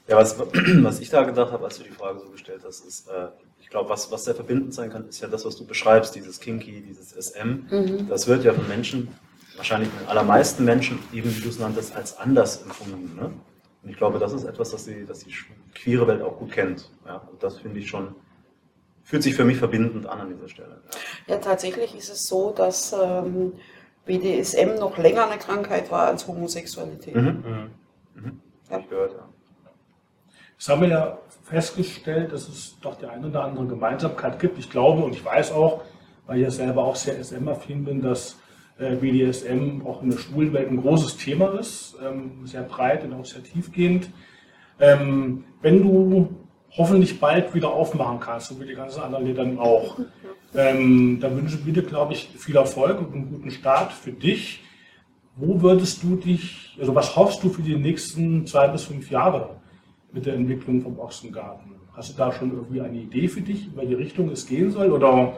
Ja, 0.08 0.16
was, 0.16 0.40
was 0.84 1.00
ich 1.00 1.10
da 1.10 1.24
gedacht 1.24 1.52
habe, 1.52 1.66
als 1.66 1.78
du 1.78 1.84
die 1.84 1.90
Frage 1.90 2.20
so 2.20 2.30
gestellt 2.30 2.62
hast, 2.66 2.86
ist, 2.86 3.10
äh, 3.10 3.28
ich 3.60 3.70
glaube, 3.70 3.90
was, 3.90 4.12
was 4.12 4.26
sehr 4.26 4.36
verbindend 4.36 4.74
sein 4.74 4.90
kann, 4.90 5.08
ist 5.08 5.20
ja 5.20 5.28
das, 5.28 5.46
was 5.46 5.58
du 5.58 5.66
beschreibst, 5.66 6.16
dieses 6.16 6.40
Kinky, 6.40 6.82
dieses 6.82 7.12
SM. 7.12 7.66
Mhm. 7.70 8.08
Das 8.08 8.28
wird 8.28 8.44
ja 8.44 8.54
von 8.54 8.68
Menschen, 8.68 9.10
wahrscheinlich 9.58 9.90
den 9.90 10.08
allermeisten 10.08 10.64
Menschen, 10.64 11.00
eben 11.12 11.36
wie 11.36 11.42
du 11.42 11.50
es 11.50 11.60
nanntest, 11.60 11.96
als 11.96 12.18
anders 12.18 12.62
empfunden. 12.62 13.16
Ne? 13.16 13.34
Und 13.84 13.90
ich 13.90 13.98
glaube, 13.98 14.20
das 14.20 14.34
ist 14.34 14.44
etwas, 14.44 14.72
das 14.72 14.86
die, 14.86 15.06
das 15.06 15.20
die 15.20 15.34
queere 15.74 16.08
Welt 16.08 16.22
auch 16.22 16.38
gut 16.38 16.52
kennt. 16.52 16.90
Ja? 17.06 17.16
Und 17.32 17.42
das 17.44 17.60
finde 17.60 17.80
ich 17.80 17.90
schon, 17.90 18.16
fühlt 19.04 19.24
sich 19.24 19.36
für 19.36 19.46
mich 19.46 19.58
verbindend 19.58 20.06
an 20.08 20.22
an 20.22 20.30
dieser 20.30 20.48
Stelle. 20.48 20.82
Ja. 21.28 21.36
Ja, 21.36 21.42
tatsächlich 21.42 21.96
ist 21.96 22.10
es 22.10 22.28
so, 22.28 22.52
dass 22.52 22.94
ähm, 22.94 23.54
BDSM 24.06 24.76
noch 24.80 24.98
länger 24.98 25.28
eine 25.28 25.38
Krankheit 25.38 25.92
war 25.92 26.08
als 26.08 26.28
Homosexualität. 26.28 27.16
Mhm. 27.16 27.24
Mhm. 27.24 27.70
Mhm. 28.16 28.42
Ja. 28.70 28.76
Hab 28.76 28.82
ich 28.82 28.90
gehört, 28.90 29.14
ja. 29.14 29.30
Das 30.58 30.70
haben 30.70 30.82
wir 30.82 30.88
ja 30.88 31.18
festgestellt, 31.44 32.34
dass 32.34 32.48
es 32.48 32.78
doch 32.82 32.96
die 32.96 33.06
eine 33.06 33.28
oder 33.28 33.44
andere 33.44 33.68
Gemeinsamkeit 33.68 34.40
gibt. 34.40 34.58
Ich 34.58 34.70
glaube 34.70 35.04
und 35.04 35.14
ich 35.14 35.24
weiß 35.24 35.52
auch, 35.52 35.84
weil 36.26 36.38
ich 36.38 36.44
ja 36.44 36.52
selber 36.52 36.84
auch 36.84 36.96
sehr 36.96 37.24
SM-affin 37.24 37.86
bin, 37.86 38.02
dass 38.02 38.32
äh, 38.32 38.36
BDSM 38.78 39.82
auch 39.86 40.04
in 40.04 40.12
der 40.12 40.18
Schwulenwelt 40.18 40.70
ein 40.70 40.82
großes 40.82 41.18
Thema 41.18 41.60
ist, 41.60 41.96
ähm, 42.06 42.46
sehr 42.46 42.64
breit 42.64 43.04
und 43.04 43.14
auch 43.14 43.26
sehr 43.26 43.44
tiefgehend. 43.44 44.10
Ähm, 44.80 45.44
wenn 45.62 45.82
du 45.82 46.36
hoffentlich 46.72 47.20
bald 47.20 47.54
wieder 47.56 47.72
aufmachen 47.72 48.20
kannst, 48.20 48.50
so 48.50 48.60
wie 48.62 48.66
die 48.66 48.76
ganzen 48.76 49.02
anderen 49.02 49.26
Läden 49.26 49.60
auch, 49.60 49.98
ähm, 50.54 51.20
dann 51.20 51.36
wünsche 51.36 51.58
ich 51.58 51.74
dir, 51.74 51.82
glaube 51.82 52.14
ich, 52.14 52.30
viel 52.38 52.56
Erfolg 52.56 53.00
und 53.00 53.14
einen 53.14 53.30
guten 53.30 53.52
Start 53.52 53.92
für 53.92 54.12
dich. 54.12 54.64
Wo 55.36 55.62
würdest 55.62 56.04
du 56.04 56.16
dich, 56.16 56.76
also 56.80 56.96
was 56.96 57.16
hoffst 57.16 57.44
du 57.44 57.50
für 57.50 57.62
die 57.62 57.76
nächsten 57.76 58.46
zwei 58.46 58.68
bis 58.68 58.84
fünf 58.84 59.10
Jahre 59.12 59.58
mit 60.12 60.26
der 60.26 60.36
Entwicklung 60.36 60.82
vom 60.82 61.00
Ochsengarten? 61.00 61.76
Hast 61.94 62.14
du 62.14 62.18
da 62.18 62.32
schon 62.32 62.52
irgendwie 62.52 62.82
eine 62.82 62.98
Idee 62.98 63.28
für 63.28 63.42
dich, 63.42 63.68
in 63.68 63.76
welche 63.76 63.98
Richtung 63.98 64.30
es 64.30 64.48
gehen 64.48 64.72
soll? 64.72 64.92
Oder 64.92 65.34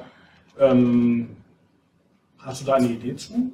hast 2.41 2.61
du 2.61 2.65
da 2.65 2.75
eine 2.75 2.87
Idee 2.87 3.15
zu? 3.15 3.51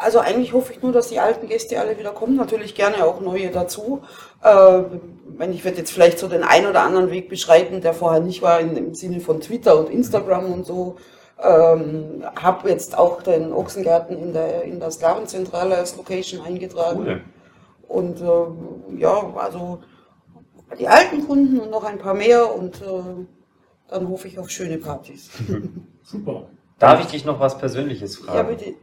Also 0.00 0.18
eigentlich 0.18 0.52
hoffe 0.52 0.72
ich 0.72 0.82
nur, 0.82 0.90
dass 0.90 1.08
die 1.08 1.20
alten 1.20 1.46
Gäste 1.46 1.78
alle 1.78 1.96
wieder 1.96 2.10
kommen. 2.10 2.34
Natürlich 2.34 2.74
gerne 2.74 3.04
auch 3.04 3.20
neue 3.20 3.50
dazu. 3.50 4.02
Äh, 4.42 4.82
wenn 5.26 5.52
ich 5.52 5.64
werde 5.64 5.78
jetzt 5.78 5.92
vielleicht 5.92 6.18
so 6.18 6.28
den 6.28 6.42
einen 6.42 6.66
oder 6.66 6.82
anderen 6.82 7.10
Weg 7.10 7.28
beschreiten, 7.28 7.80
der 7.80 7.94
vorher 7.94 8.20
nicht 8.20 8.42
war 8.42 8.58
im 8.58 8.94
Sinne 8.94 9.20
von 9.20 9.40
Twitter 9.40 9.78
und 9.78 9.90
Instagram 9.90 10.52
und 10.52 10.66
so. 10.66 10.96
Ähm, 11.40 12.24
habe 12.36 12.68
jetzt 12.68 12.98
auch 12.98 13.22
den 13.22 13.52
Ochsengarten 13.52 14.16
in 14.18 14.32
der, 14.32 14.62
in 14.64 14.80
der 14.80 14.90
Sklavenzentrale 14.90 15.76
als 15.76 15.96
Location 15.96 16.44
eingetragen. 16.44 17.04
Cool. 17.04 17.20
Und 17.88 18.20
äh, 18.20 19.00
ja, 19.00 19.32
also 19.36 19.80
die 20.78 20.88
alten 20.88 21.26
Kunden 21.26 21.60
und 21.60 21.70
noch 21.70 21.84
ein 21.84 21.98
paar 21.98 22.14
mehr 22.14 22.54
und 22.54 22.80
äh, 22.82 23.26
dann 23.88 24.08
hoffe 24.08 24.28
ich 24.28 24.38
auf 24.38 24.50
schöne 24.50 24.78
Partys. 24.78 25.30
Super. 26.02 26.48
Darf 26.82 26.98
ich 26.98 27.06
dich 27.06 27.24
noch 27.24 27.38
was 27.38 27.58
Persönliches 27.58 28.16
fragen? 28.16 28.36
Ja, 28.36 28.42
bitte. 28.42 28.74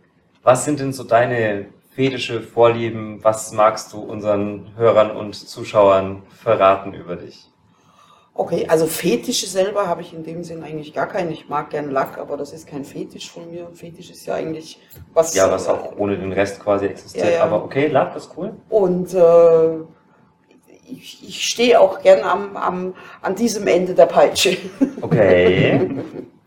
Was 0.42 0.64
sind 0.64 0.80
denn 0.80 0.94
so 0.94 1.04
deine 1.04 1.66
fetische 1.92 2.42
Vorlieben? 2.42 3.22
Was 3.26 3.52
magst 3.52 3.92
du 3.92 4.00
unseren 4.00 4.72
Hörern 4.78 5.12
und 5.12 5.36
Zuschauern 5.36 6.24
verraten 6.30 6.94
über 6.94 7.18
dich? 7.18 7.50
Okay, 8.34 8.66
also 8.70 8.86
Fetische 8.86 9.48
selber 9.48 9.86
habe 9.88 10.00
ich 10.00 10.14
in 10.14 10.24
dem 10.24 10.46
Sinn 10.46 10.64
eigentlich 10.64 10.94
gar 10.94 11.08
keinen. 11.08 11.30
Ich 11.30 11.50
mag 11.50 11.72
gern 11.72 11.92
Lack, 11.92 12.18
aber 12.18 12.38
das 12.38 12.54
ist 12.54 12.68
kein 12.68 12.86
Fetisch 12.86 13.30
von 13.30 13.52
mir. 13.52 13.68
Fetisch 13.74 14.10
ist 14.10 14.26
ja 14.26 14.36
eigentlich 14.36 14.80
was. 15.14 15.36
Ja, 15.36 15.52
was 15.52 15.68
auch 15.68 15.98
ohne 15.98 16.18
den 16.18 16.32
Rest 16.32 16.62
quasi 16.62 16.86
existiert. 16.86 17.26
Ja, 17.26 17.32
ja. 17.32 17.44
Aber 17.44 17.66
okay, 17.66 17.88
Lack 17.88 18.16
ist 18.16 18.32
cool. 18.38 18.54
Und 18.70 19.14
äh, 19.14 19.76
ich, 20.90 21.28
ich 21.28 21.44
stehe 21.44 21.82
auch 21.82 22.02
gern 22.02 22.24
am, 22.24 22.56
am, 22.56 22.96
an 23.22 23.36
diesem 23.36 23.68
Ende 23.68 23.94
der 23.94 24.06
Peitsche. 24.06 24.56
Okay. 25.02 25.90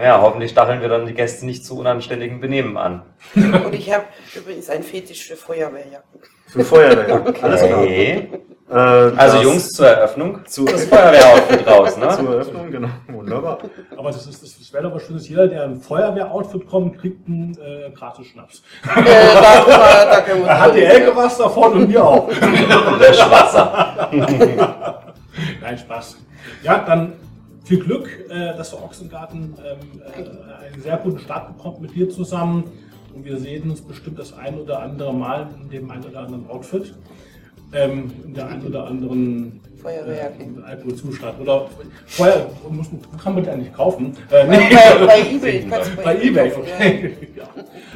Ja, 0.00 0.20
hoffentlich 0.20 0.50
stacheln 0.50 0.80
wir 0.80 0.88
dann 0.88 1.06
die 1.06 1.14
Gäste 1.14 1.46
nicht 1.46 1.64
zu 1.64 1.78
unanständigen 1.78 2.40
Benehmen 2.40 2.76
an. 2.76 3.02
Und 3.34 3.74
ich 3.74 3.92
habe 3.92 4.04
übrigens 4.34 4.68
ein 4.68 4.82
Fetisch 4.82 5.26
für 5.26 5.36
Feuerwehrjacken. 5.36 6.20
Für 6.48 6.64
Feuerwehr. 6.64 7.22
Alles 7.42 7.62
klar. 7.62 7.80
Okay. 7.82 8.28
Äh, 8.68 8.74
Also 8.74 9.38
Jungs, 9.42 9.72
zur 9.72 9.86
Eröffnung. 9.88 10.44
Zu- 10.46 10.64
das 10.64 10.84
Feuerwehroutfit 10.86 11.66
raus, 11.68 11.94
Zur 11.94 12.22
ne? 12.24 12.28
Eröffnung, 12.30 12.70
genau. 12.70 12.88
Wunderbar. 13.08 13.58
Aber 13.96 14.10
das, 14.10 14.26
ist, 14.26 14.42
das 14.42 14.72
wäre 14.72 14.82
doch 14.84 14.94
was 14.94 15.02
Schönes. 15.04 15.28
Jeder, 15.28 15.46
der 15.46 15.64
ein 15.64 15.80
Feuerwehroutfit 15.80 16.66
kommt, 16.68 16.98
kriegt 17.00 17.26
einen 17.28 17.56
äh, 17.58 17.90
gratis 17.90 18.26
Schnaps. 18.26 18.62
Äh, 18.84 19.02
da, 19.04 20.04
da 20.10 20.20
können 20.20 20.40
wir 20.40 20.46
Da 20.46 20.60
hat 20.60 20.74
die 20.74 20.82
Elke 20.84 21.14
was 21.16 21.38
davon 21.38 21.72
und 21.74 21.88
wir 21.88 22.04
auch. 22.04 22.28
Löschwasser. 22.98 24.10
Nein, 25.62 25.78
Spaß. 25.78 26.16
Ja, 26.62 26.78
dann 26.86 27.12
viel 27.66 27.80
Glück, 27.80 28.08
äh, 28.30 28.56
dass 28.56 28.70
der 28.70 28.82
Ochsengarten 28.82 29.54
ähm, 29.58 30.00
äh, 30.00 30.64
einen 30.72 30.82
sehr 30.82 30.96
guten 30.98 31.18
Start 31.18 31.56
bekommt 31.56 31.80
mit 31.80 31.94
dir 31.94 32.08
zusammen. 32.08 32.64
Und 33.14 33.24
wir 33.24 33.38
sehen 33.38 33.70
uns 33.70 33.80
bestimmt 33.80 34.18
das 34.18 34.32
ein 34.32 34.58
oder 34.58 34.80
andere 34.80 35.12
Mal 35.12 35.48
in 35.60 35.68
dem 35.70 35.90
ein 35.90 36.04
oder 36.04 36.20
anderen 36.20 36.48
Outfit. 36.48 36.94
Ähm, 37.72 38.12
in 38.24 38.34
der 38.34 38.46
ein 38.46 38.64
oder 38.64 38.86
anderen 38.86 39.60
Feuerwehrjacke. 39.82 40.42
äh, 40.44 40.64
Alkoholzustand. 40.64 41.40
Oder 41.40 41.66
Feuer, 42.06 42.50
muss, 42.70 42.86
kann 43.22 43.34
man 43.34 43.42
die 43.42 43.50
eigentlich 43.50 43.72
kaufen? 43.72 44.16
Äh, 44.30 44.46
Bei, 44.46 44.56
bei, 44.56 45.06
bei 45.06 45.20
eBay. 45.30 45.60
du 45.96 46.02
bei 46.02 46.22
Ebay, 46.22 46.50
kaufen, 46.50 46.62
okay. 46.62 47.16
ja. 47.36 47.44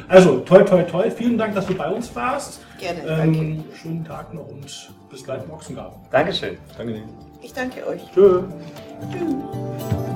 Also, 0.09 0.39
toi, 0.39 0.63
toi, 0.63 0.83
toi. 0.83 1.09
Vielen 1.09 1.37
Dank, 1.37 1.55
dass 1.55 1.67
du 1.67 1.73
bei 1.75 1.89
uns 1.89 2.13
warst. 2.13 2.61
Gerne, 2.79 3.01
danke. 3.05 3.39
Ähm, 3.39 3.63
schönen 3.81 4.03
Tag 4.03 4.33
noch 4.33 4.47
und 4.49 4.91
bis 5.09 5.23
gleich 5.23 5.43
im 5.45 5.51
Ochsengarten. 5.51 6.01
Dankeschön. 6.11 6.57
Danke 6.77 6.93
dir. 6.93 7.03
Ich 7.41 7.53
danke 7.53 7.87
euch. 7.87 8.01
Tschö. 8.13 8.43
嗯。 9.09 10.10